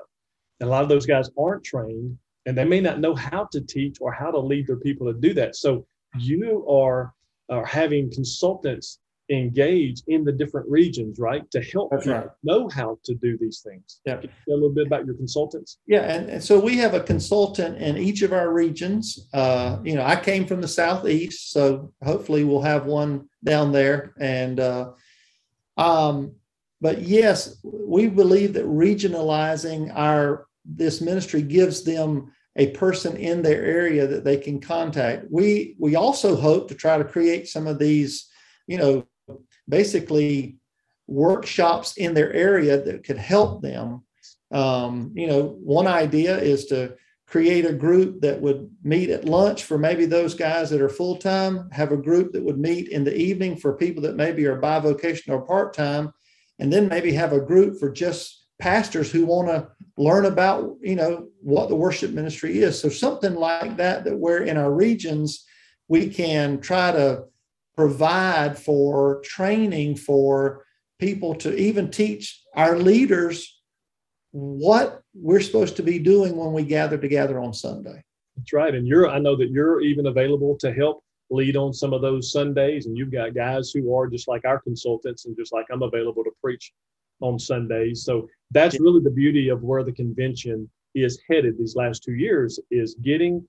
And 0.60 0.68
a 0.68 0.72
lot 0.72 0.84
of 0.84 0.90
those 0.90 1.06
guys 1.06 1.30
aren't 1.38 1.64
trained 1.64 2.18
and 2.46 2.58
they 2.58 2.66
may 2.66 2.80
not 2.80 3.00
know 3.00 3.14
how 3.14 3.48
to 3.52 3.62
teach 3.62 3.98
or 4.00 4.12
how 4.12 4.32
to 4.32 4.40
lead 4.40 4.68
their 4.68 4.78
people 4.78 5.06
to 5.08 5.20
do 5.20 5.34
that. 5.36 5.56
So 5.56 5.86
you 6.18 6.68
are, 6.68 7.14
are 7.50 7.66
having 7.66 8.10
consultants 8.12 9.00
engage 9.30 10.02
in 10.08 10.24
the 10.24 10.32
different 10.32 10.68
regions, 10.70 11.20
right? 11.20 11.50
To 11.52 11.62
help 11.62 11.92
That's 11.92 12.08
right. 12.08 12.28
know 12.44 12.68
how 12.70 12.98
to 13.06 13.14
do 13.16 13.38
these 13.38 13.62
things. 13.62 14.02
Yeah. 14.06 14.16
a 14.16 14.30
little 14.48 14.72
bit 14.72 14.88
about 14.88 15.06
your 15.06 15.16
consultants? 15.16 15.78
Yeah. 15.88 16.02
And, 16.02 16.30
and, 16.30 16.44
so 16.44 16.60
we 16.60 16.78
have 16.78 16.94
a 16.94 17.02
consultant 17.02 17.78
in 17.78 17.98
each 17.98 18.22
of 18.24 18.34
our 18.34 18.52
regions. 18.52 19.30
Uh, 19.34 19.78
you 19.84 19.96
know, 19.96 20.04
I 20.04 20.16
came 20.16 20.48
from 20.48 20.62
the 20.62 20.68
Southeast, 20.68 21.52
so 21.52 21.94
hopefully 22.04 22.44
we'll 22.44 22.62
have 22.62 22.86
one 22.86 23.30
down 23.44 23.72
there. 23.72 24.14
And, 24.20 24.60
uh, 24.60 24.92
um, 25.78 26.34
but 26.82 27.02
yes, 27.02 27.58
we 27.64 28.08
believe 28.08 28.54
that 28.54 28.66
regionalizing 28.66 29.92
our 29.96 30.48
this 30.66 31.02
ministry 31.02 31.42
gives 31.42 31.84
them 31.84 32.32
a 32.56 32.72
person 32.72 33.16
in 33.16 33.42
their 33.42 33.64
area 33.64 34.06
that 34.08 34.24
they 34.24 34.38
can 34.38 34.60
contact. 34.60 35.26
We 35.30 35.76
we 35.80 35.96
also 35.96 36.36
hope 36.36 36.68
to 36.70 36.76
try 36.76 36.98
to 36.98 37.04
create 37.04 37.48
some 37.48 37.68
of 37.68 37.80
these, 37.80 38.28
you 38.68 38.78
know, 38.78 39.08
basically 39.70 40.58
workshops 41.08 41.98
in 41.98 42.14
their 42.14 42.34
area 42.34 42.82
that 42.82 43.04
could 43.04 43.18
help 43.18 43.62
them. 43.62 44.04
Um, 44.52 45.12
you 45.16 45.28
know, 45.28 45.58
one 45.64 45.88
idea 45.88 46.38
is 46.38 46.66
to 46.66 46.96
create 47.28 47.66
a 47.66 47.74
group 47.74 48.22
that 48.22 48.42
would 48.42 48.70
meet 48.84 49.10
at 49.10 49.26
lunch 49.26 49.64
for 49.64 49.78
maybe 49.78 50.06
those 50.06 50.34
guys 50.34 50.70
that 50.72 50.82
are 50.82 50.90
full 50.90 51.16
time, 51.16 51.70
have 51.72 51.92
a 51.92 51.98
group 51.98 52.34
that 52.34 52.44
would 52.44 52.58
meet 52.58 52.90
in 52.90 53.04
the 53.04 53.16
evening 53.16 53.56
for 53.56 53.78
people 53.78 54.02
that 54.02 54.16
maybe 54.16 54.46
are 54.48 54.60
bivocational 54.60 55.36
or 55.36 55.42
part 55.42 55.74
time, 55.74 56.12
and 56.58 56.74
then 56.74 56.88
maybe 56.88 57.12
have 57.14 57.34
a 57.34 57.40
group 57.40 57.80
for 57.80 57.92
just 57.92 58.40
pastors 58.60 59.12
who 59.12 59.26
want 59.26 59.48
to 59.48 59.68
learn 59.98 60.26
about 60.26 60.76
you 60.82 60.96
know 60.96 61.28
what 61.42 61.70
the 61.70 61.76
worship 61.76 62.12
ministry 62.12 62.60
is 62.60 62.80
so 62.80 62.90
something 62.90 63.36
like 63.36 63.78
that 63.78 64.04
that 64.04 64.18
where 64.18 64.44
in 64.44 64.58
our 64.58 64.72
regions 64.72 65.46
we 65.88 66.10
can 66.10 66.60
try 66.60 66.92
to 66.92 67.24
provide 67.80 68.58
for 68.58 69.22
training 69.24 69.96
for 69.96 70.66
people 71.00 71.34
to 71.34 71.56
even 71.56 71.90
teach 71.90 72.44
our 72.54 72.78
leaders 72.78 73.62
what 74.32 75.02
we're 75.14 75.40
supposed 75.40 75.78
to 75.78 75.82
be 75.82 75.98
doing 75.98 76.36
when 76.36 76.52
we 76.52 76.62
gather 76.62 76.98
together 76.98 77.40
on 77.40 77.54
sunday. 77.54 78.04
That's 78.36 78.52
right. 78.52 78.76
And 78.76 78.86
you're 78.86 79.08
i 79.08 79.18
know 79.18 79.38
that 79.38 79.50
you're 79.50 79.80
even 79.80 80.08
available 80.08 80.58
to 80.58 80.74
help 80.74 81.02
lead 81.30 81.56
on 81.56 81.72
some 81.72 81.94
of 81.94 82.02
those 82.02 82.34
sundays. 82.34 82.86
And 82.86 82.98
you've 82.98 83.14
got 83.14 83.34
guys 83.34 83.72
who 83.72 83.96
are 83.96 84.08
just 84.08 84.28
like 84.28 84.44
our 84.44 84.60
consultants 84.60 85.26
and 85.26 85.38
just 85.38 85.54
like 85.54 85.68
i'm 85.72 85.84
available 85.84 86.26
to 86.26 86.32
preach 86.44 86.74
on 87.22 87.40
sundays. 87.40 88.04
So 88.04 88.28
that's 88.52 88.78
really 88.78 89.02
the 89.02 89.10
beauty 89.24 89.48
of 89.48 89.64
where 89.64 89.86
the 89.86 89.94
convention 89.94 90.70
is 90.96 91.18
headed 91.30 91.58
these 91.58 91.78
last 91.78 92.04
two 92.04 92.16
years 92.16 92.60
is 92.72 92.96
getting 92.96 93.48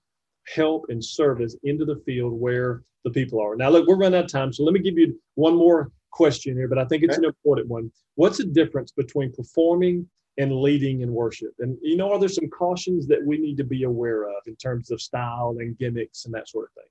help 0.54 0.86
and 0.88 1.04
service 1.04 1.56
into 1.64 1.84
the 1.84 2.00
field 2.06 2.32
where 2.32 2.84
the 3.04 3.10
people 3.10 3.40
are. 3.40 3.56
Now, 3.56 3.70
look, 3.70 3.86
we're 3.86 3.96
running 3.96 4.18
out 4.18 4.26
of 4.26 4.30
time, 4.30 4.52
so 4.52 4.64
let 4.64 4.72
me 4.72 4.80
give 4.80 4.98
you 4.98 5.18
one 5.34 5.56
more 5.56 5.90
question 6.10 6.56
here, 6.56 6.68
but 6.68 6.78
I 6.78 6.84
think 6.84 7.02
it's 7.02 7.16
okay. 7.16 7.24
an 7.24 7.28
important 7.28 7.68
one. 7.68 7.90
What's 8.16 8.38
the 8.38 8.44
difference 8.44 8.92
between 8.92 9.32
performing 9.32 10.08
and 10.38 10.60
leading 10.60 11.00
in 11.00 11.12
worship? 11.12 11.52
And 11.58 11.78
you 11.82 11.96
know, 11.96 12.12
are 12.12 12.18
there 12.18 12.28
some 12.28 12.48
cautions 12.48 13.06
that 13.08 13.24
we 13.24 13.38
need 13.38 13.56
to 13.58 13.64
be 13.64 13.84
aware 13.84 14.24
of 14.24 14.42
in 14.46 14.56
terms 14.56 14.90
of 14.90 15.00
style 15.00 15.56
and 15.58 15.78
gimmicks 15.78 16.24
and 16.24 16.34
that 16.34 16.48
sort 16.48 16.68
of 16.68 16.74
thing? 16.74 16.90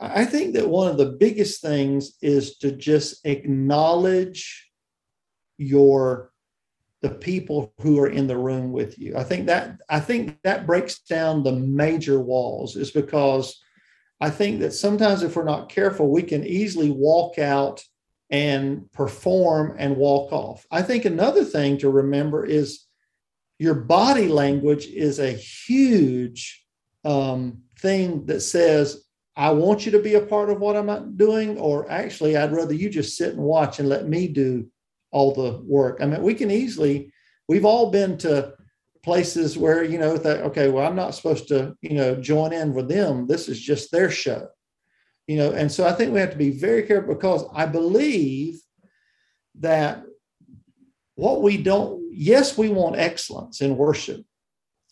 I 0.00 0.24
think 0.24 0.54
that 0.54 0.68
one 0.68 0.88
of 0.88 0.96
the 0.96 1.12
biggest 1.12 1.62
things 1.62 2.16
is 2.20 2.58
to 2.58 2.72
just 2.72 3.24
acknowledge 3.24 4.68
your 5.58 6.32
the 7.02 7.10
people 7.10 7.72
who 7.80 8.00
are 8.00 8.08
in 8.08 8.26
the 8.26 8.36
room 8.36 8.72
with 8.72 8.98
you. 8.98 9.16
I 9.16 9.22
think 9.22 9.46
that 9.46 9.76
I 9.88 10.00
think 10.00 10.38
that 10.42 10.66
breaks 10.66 11.00
down 11.00 11.42
the 11.42 11.52
major 11.52 12.20
walls 12.20 12.74
is 12.74 12.90
because 12.90 13.60
I 14.20 14.30
think 14.30 14.60
that 14.60 14.72
sometimes 14.72 15.22
if 15.22 15.36
we're 15.36 15.44
not 15.44 15.68
careful, 15.68 16.10
we 16.10 16.22
can 16.22 16.44
easily 16.46 16.90
walk 16.90 17.38
out 17.38 17.84
and 18.30 18.90
perform 18.92 19.76
and 19.78 19.96
walk 19.96 20.32
off. 20.32 20.66
I 20.70 20.82
think 20.82 21.04
another 21.04 21.44
thing 21.44 21.78
to 21.78 21.90
remember 21.90 22.44
is 22.44 22.86
your 23.58 23.74
body 23.74 24.28
language 24.28 24.86
is 24.86 25.18
a 25.18 25.30
huge 25.30 26.64
um, 27.04 27.62
thing 27.78 28.26
that 28.26 28.40
says, 28.40 29.04
I 29.36 29.50
want 29.50 29.84
you 29.84 29.92
to 29.92 29.98
be 29.98 30.14
a 30.14 30.22
part 30.22 30.48
of 30.48 30.60
what 30.60 30.76
I'm 30.76 30.86
not 30.86 31.18
doing, 31.18 31.58
or 31.58 31.90
actually, 31.90 32.36
I'd 32.36 32.52
rather 32.52 32.74
you 32.74 32.88
just 32.88 33.16
sit 33.16 33.34
and 33.34 33.42
watch 33.42 33.78
and 33.78 33.88
let 33.88 34.08
me 34.08 34.28
do 34.28 34.66
all 35.12 35.34
the 35.34 35.60
work. 35.62 35.98
I 36.00 36.06
mean, 36.06 36.22
we 36.22 36.34
can 36.34 36.50
easily, 36.50 37.12
we've 37.48 37.66
all 37.66 37.90
been 37.90 38.16
to 38.18 38.54
places 39.06 39.56
where, 39.56 39.84
you 39.84 39.98
know, 39.98 40.16
that, 40.16 40.42
okay, 40.42 40.68
well, 40.68 40.84
I'm 40.84 40.96
not 40.96 41.14
supposed 41.14 41.46
to, 41.48 41.76
you 41.80 41.94
know, 41.94 42.16
join 42.16 42.52
in 42.52 42.74
with 42.74 42.88
them. 42.88 43.28
This 43.28 43.48
is 43.48 43.60
just 43.60 43.92
their 43.92 44.10
show, 44.10 44.48
you 45.28 45.36
know. 45.36 45.52
And 45.52 45.70
so 45.70 45.86
I 45.86 45.92
think 45.92 46.12
we 46.12 46.18
have 46.18 46.32
to 46.32 46.36
be 46.36 46.50
very 46.50 46.82
careful 46.82 47.14
because 47.14 47.44
I 47.54 47.66
believe 47.66 48.60
that 49.60 50.02
what 51.14 51.40
we 51.40 51.56
don't, 51.56 52.02
yes, 52.10 52.58
we 52.58 52.68
want 52.68 52.96
excellence 52.96 53.60
in 53.60 53.76
worship, 53.76 54.24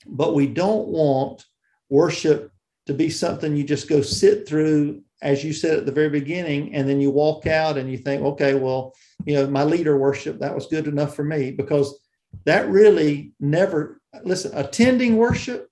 but 0.06 0.32
we 0.32 0.46
don't 0.46 0.86
want 0.86 1.44
worship 1.90 2.52
to 2.86 2.94
be 2.94 3.10
something 3.10 3.56
you 3.56 3.64
just 3.64 3.88
go 3.88 4.00
sit 4.00 4.46
through 4.46 5.02
as 5.22 5.42
you 5.42 5.52
said 5.52 5.78
at 5.78 5.86
the 5.86 5.92
very 5.92 6.10
beginning, 6.10 6.74
and 6.74 6.88
then 6.88 7.00
you 7.00 7.10
walk 7.10 7.46
out 7.46 7.78
and 7.78 7.90
you 7.90 7.96
think, 7.96 8.22
okay, 8.22 8.54
well, 8.54 8.92
you 9.24 9.34
know, 9.34 9.46
my 9.48 9.64
leader 9.64 9.96
worship, 9.96 10.38
that 10.38 10.54
was 10.54 10.66
good 10.66 10.86
enough 10.86 11.16
for 11.16 11.24
me 11.24 11.50
because 11.50 11.98
that 12.44 12.68
really 12.68 13.32
never, 13.40 14.02
listen, 14.22 14.52
attending 14.54 15.16
worship 15.16 15.68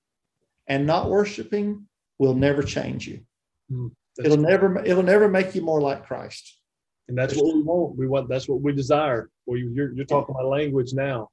and 0.66 0.86
not 0.86 1.10
worshiping 1.10 1.86
will 2.18 2.34
never 2.34 2.62
change 2.62 3.06
you. 3.06 3.20
Mm, 3.70 3.90
it'll 4.18 4.36
true. 4.36 4.46
never, 4.46 4.84
it'll 4.84 5.02
never 5.02 5.28
make 5.28 5.54
you 5.54 5.62
more 5.62 5.80
like 5.80 6.06
Christ. 6.06 6.58
And 7.08 7.18
that's, 7.18 7.34
what 7.36 7.54
we 7.54 7.62
want. 7.62 7.96
We 7.98 8.06
want, 8.06 8.28
that's 8.28 8.48
what 8.48 8.62
we 8.62 8.72
desire. 8.72 9.28
Well, 9.46 9.58
you're, 9.58 9.92
you're 9.92 10.06
talking 10.06 10.34
my 10.38 10.44
language 10.44 10.92
now. 10.92 11.28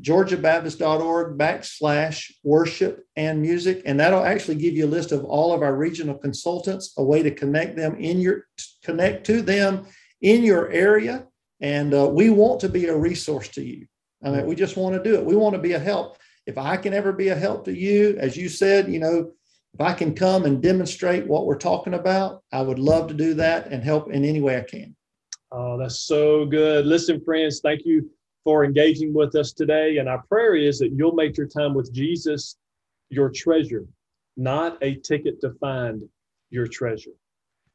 georgiabaptist.org 0.00 1.36
backslash 1.36 2.30
worship 2.44 3.04
and 3.16 3.42
music. 3.42 3.82
And 3.84 3.98
that'll 3.98 4.24
actually 4.24 4.54
give 4.56 4.74
you 4.74 4.86
a 4.86 4.88
list 4.88 5.10
of 5.10 5.24
all 5.24 5.52
of 5.52 5.62
our 5.62 5.74
regional 5.74 6.16
consultants, 6.16 6.94
a 6.98 7.02
way 7.02 7.22
to 7.22 7.30
connect 7.30 7.76
them 7.76 7.96
in 7.96 8.20
your 8.20 8.46
connect 8.84 9.26
to 9.26 9.42
them 9.42 9.86
in 10.20 10.44
your 10.44 10.70
area 10.70 11.26
and 11.62 11.94
uh, 11.94 12.08
we 12.08 12.28
want 12.28 12.60
to 12.60 12.68
be 12.68 12.86
a 12.86 12.96
resource 12.96 13.48
to 13.50 13.62
you. 13.62 13.86
I 14.22 14.30
mean, 14.30 14.46
we 14.46 14.56
just 14.56 14.76
want 14.76 14.96
to 14.96 15.02
do 15.02 15.14
it. 15.14 15.24
We 15.24 15.36
want 15.36 15.54
to 15.54 15.60
be 15.60 15.72
a 15.72 15.78
help. 15.78 16.18
If 16.44 16.58
I 16.58 16.76
can 16.76 16.92
ever 16.92 17.12
be 17.12 17.28
a 17.28 17.36
help 17.36 17.64
to 17.64 17.72
you, 17.72 18.16
as 18.18 18.36
you 18.36 18.48
said, 18.48 18.92
you 18.92 18.98
know, 18.98 19.30
if 19.74 19.80
I 19.80 19.92
can 19.94 20.14
come 20.14 20.44
and 20.44 20.62
demonstrate 20.62 21.26
what 21.26 21.46
we're 21.46 21.56
talking 21.56 21.94
about, 21.94 22.42
I 22.52 22.60
would 22.60 22.78
love 22.78 23.08
to 23.08 23.14
do 23.14 23.34
that 23.34 23.68
and 23.68 23.82
help 23.82 24.10
in 24.10 24.24
any 24.24 24.40
way 24.40 24.58
I 24.58 24.62
can. 24.62 24.94
Oh, 25.50 25.78
that's 25.78 26.00
so 26.00 26.44
good. 26.44 26.86
Listen, 26.86 27.20
friends, 27.24 27.60
thank 27.60 27.82
you 27.84 28.10
for 28.44 28.64
engaging 28.64 29.14
with 29.14 29.34
us 29.34 29.52
today. 29.52 29.98
And 29.98 30.08
our 30.08 30.22
prayer 30.28 30.56
is 30.56 30.78
that 30.78 30.92
you'll 30.92 31.14
make 31.14 31.36
your 31.36 31.46
time 31.46 31.74
with 31.74 31.92
Jesus 31.92 32.56
your 33.08 33.30
treasure, 33.30 33.84
not 34.36 34.78
a 34.82 34.94
ticket 34.96 35.40
to 35.42 35.52
find 35.60 36.02
your 36.50 36.66
treasure. 36.66 37.10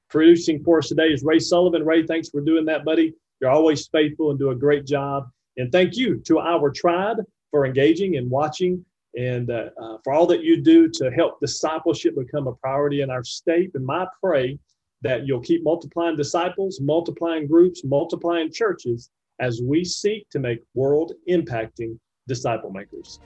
Producing 0.09 0.63
for 0.63 0.79
us 0.79 0.89
today 0.89 1.09
is 1.09 1.23
Ray 1.23 1.39
Sullivan. 1.39 1.85
Ray, 1.85 2.05
thanks 2.05 2.29
for 2.29 2.41
doing 2.41 2.65
that, 2.65 2.85
buddy. 2.85 3.13
You're 3.39 3.51
always 3.51 3.87
faithful 3.87 4.31
and 4.31 4.39
do 4.39 4.49
a 4.49 4.55
great 4.55 4.85
job. 4.85 5.29
And 5.57 5.71
thank 5.71 5.95
you 5.95 6.17
to 6.25 6.39
our 6.39 6.71
tribe 6.71 7.17
for 7.51 7.65
engaging 7.65 8.17
and 8.17 8.29
watching 8.29 8.83
and 9.17 9.49
uh, 9.49 9.69
uh, 9.81 9.97
for 10.03 10.13
all 10.13 10.27
that 10.27 10.43
you 10.43 10.61
do 10.61 10.87
to 10.87 11.11
help 11.11 11.39
discipleship 11.41 12.15
become 12.15 12.47
a 12.47 12.53
priority 12.53 13.01
in 13.01 13.09
our 13.09 13.23
state. 13.23 13.71
And 13.73 13.85
my 13.85 14.05
pray 14.23 14.59
that 15.01 15.25
you'll 15.25 15.41
keep 15.41 15.63
multiplying 15.63 16.15
disciples, 16.15 16.79
multiplying 16.79 17.47
groups, 17.47 17.83
multiplying 17.83 18.51
churches 18.51 19.09
as 19.39 19.61
we 19.61 19.83
seek 19.83 20.29
to 20.29 20.39
make 20.39 20.59
world 20.75 21.13
impacting 21.29 21.97
disciple 22.27 22.71
makers. 22.71 23.19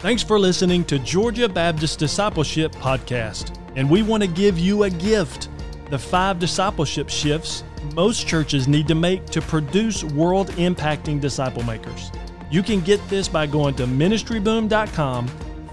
Thanks 0.00 0.22
for 0.22 0.38
listening 0.38 0.84
to 0.84 0.98
Georgia 0.98 1.48
Baptist 1.48 1.98
Discipleship 1.98 2.72
Podcast. 2.72 3.58
And 3.76 3.88
we 3.88 4.02
want 4.02 4.22
to 4.22 4.28
give 4.28 4.58
you 4.58 4.84
a 4.84 4.90
gift 4.90 5.48
the 5.90 5.98
five 5.98 6.38
discipleship 6.38 7.08
shifts 7.08 7.64
most 7.94 8.26
churches 8.26 8.66
need 8.66 8.88
to 8.88 8.94
make 8.94 9.26
to 9.26 9.40
produce 9.42 10.04
world 10.04 10.48
impacting 10.52 11.20
disciple 11.20 11.62
makers. 11.62 12.10
You 12.50 12.62
can 12.62 12.80
get 12.80 13.06
this 13.08 13.28
by 13.28 13.46
going 13.46 13.74
to 13.76 13.86
ministryboom.com 13.86 15.28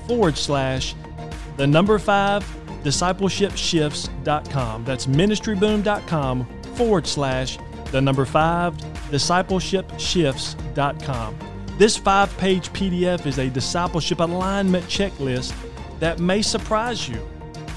forward 0.07 0.37
slash 0.37 0.95
the 1.57 1.67
number 1.67 1.99
five 1.99 2.45
discipleship 2.83 3.55
shifts.com. 3.55 4.83
That's 4.83 5.05
ministryboom.com 5.05 6.45
forward 6.75 7.05
slash 7.07 7.57
the 7.91 8.01
number 8.01 8.25
five, 8.25 8.75
discipleshipshifts.com. 9.11 11.37
This 11.77 11.95
five 11.97 12.37
page 12.37 12.71
PDF 12.73 13.25
is 13.25 13.39
a 13.39 13.49
discipleship 13.49 14.19
alignment 14.19 14.85
checklist 14.85 15.55
that 15.99 16.19
may 16.19 16.41
surprise 16.41 17.09
you. 17.09 17.27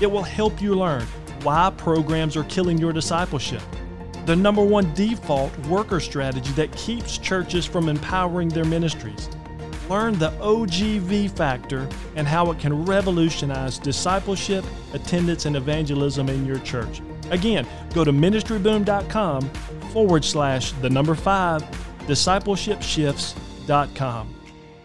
It 0.01 0.11
will 0.11 0.23
help 0.23 0.61
you 0.61 0.75
learn 0.75 1.05
why 1.43 1.73
programs 1.77 2.37
are 2.37 2.45
killing 2.45 2.79
your 2.79 2.93
discipleship, 2.93 3.63
the 4.27 4.35
number 4.35 4.63
one 4.63 4.93
default 4.95 5.57
worker 5.67 6.01
strategy 6.01 6.51
that 6.53 6.75
keeps 6.77 7.19
churches 7.19 7.67
from 7.67 7.89
empowering 7.89 8.49
their 8.49 8.65
ministries. 8.65 9.29
Learn 9.89 10.19
the 10.19 10.31
OGV 10.31 11.31
factor 11.31 11.89
and 12.17 12.27
how 12.27 12.51
it 12.51 12.59
can 12.59 12.85
revolutionize 12.87 13.79
discipleship, 13.79 14.65
attendance, 14.95 15.45
and 15.45 15.57
evangelism 15.57 16.31
in 16.31 16.47
your 16.47 16.59
church. 16.61 17.03
Again, 17.31 17.67
go 17.93 18.03
to 18.05 18.13
ministryboom.com 18.13 19.43
forward 19.93 20.25
slash 20.25 20.73
the 20.73 20.89
number 20.89 21.15
five 21.15 21.63
discipleshipshifts.com. 22.07 24.35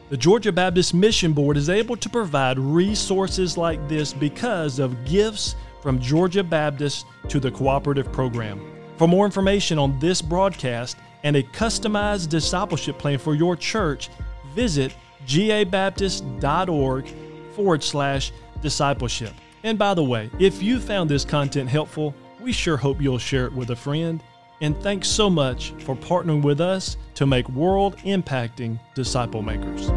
The 0.09 0.17
Georgia 0.17 0.51
Baptist 0.51 0.93
Mission 0.93 1.31
Board 1.33 1.55
is 1.55 1.69
able 1.69 1.95
to 1.95 2.09
provide 2.09 2.57
resources 2.57 3.57
like 3.57 3.87
this 3.87 4.11
because 4.11 4.79
of 4.79 5.05
gifts 5.05 5.55
from 5.81 5.99
Georgia 5.99 6.43
Baptist 6.43 7.05
to 7.27 7.39
the 7.39 7.51
cooperative 7.51 8.11
program. 8.11 8.78
For 8.99 9.07
more 9.07 9.25
information 9.25 9.79
on 9.79 9.97
this 9.97 10.21
broadcast 10.21 10.97
and 11.23 11.37
a 11.37 11.43
customized 11.43 12.27
discipleship 12.27 12.97
plan 12.97 13.17
for 13.17 13.33
your 13.33 13.55
church, 13.55 14.09
visit 14.53 14.93
gabaptist.org 15.25 17.13
forward 17.53 17.81
slash 17.81 18.33
discipleship. 18.61 19.33
And 19.63 19.79
by 19.79 19.93
the 19.93 20.03
way, 20.03 20.29
if 20.37 20.61
you 20.61 20.81
found 20.81 21.09
this 21.09 21.23
content 21.23 21.69
helpful, 21.69 22.13
we 22.41 22.51
sure 22.51 22.75
hope 22.75 23.01
you'll 23.01 23.17
share 23.17 23.45
it 23.45 23.53
with 23.53 23.69
a 23.69 23.75
friend. 23.75 24.21
And 24.59 24.77
thanks 24.83 25.07
so 25.07 25.29
much 25.29 25.71
for 25.79 25.95
partnering 25.95 26.41
with 26.41 26.59
us 26.59 26.97
to 27.15 27.25
make 27.25 27.47
world 27.47 27.95
impacting 27.99 28.81
disciple 28.95 29.41
makers. 29.41 29.89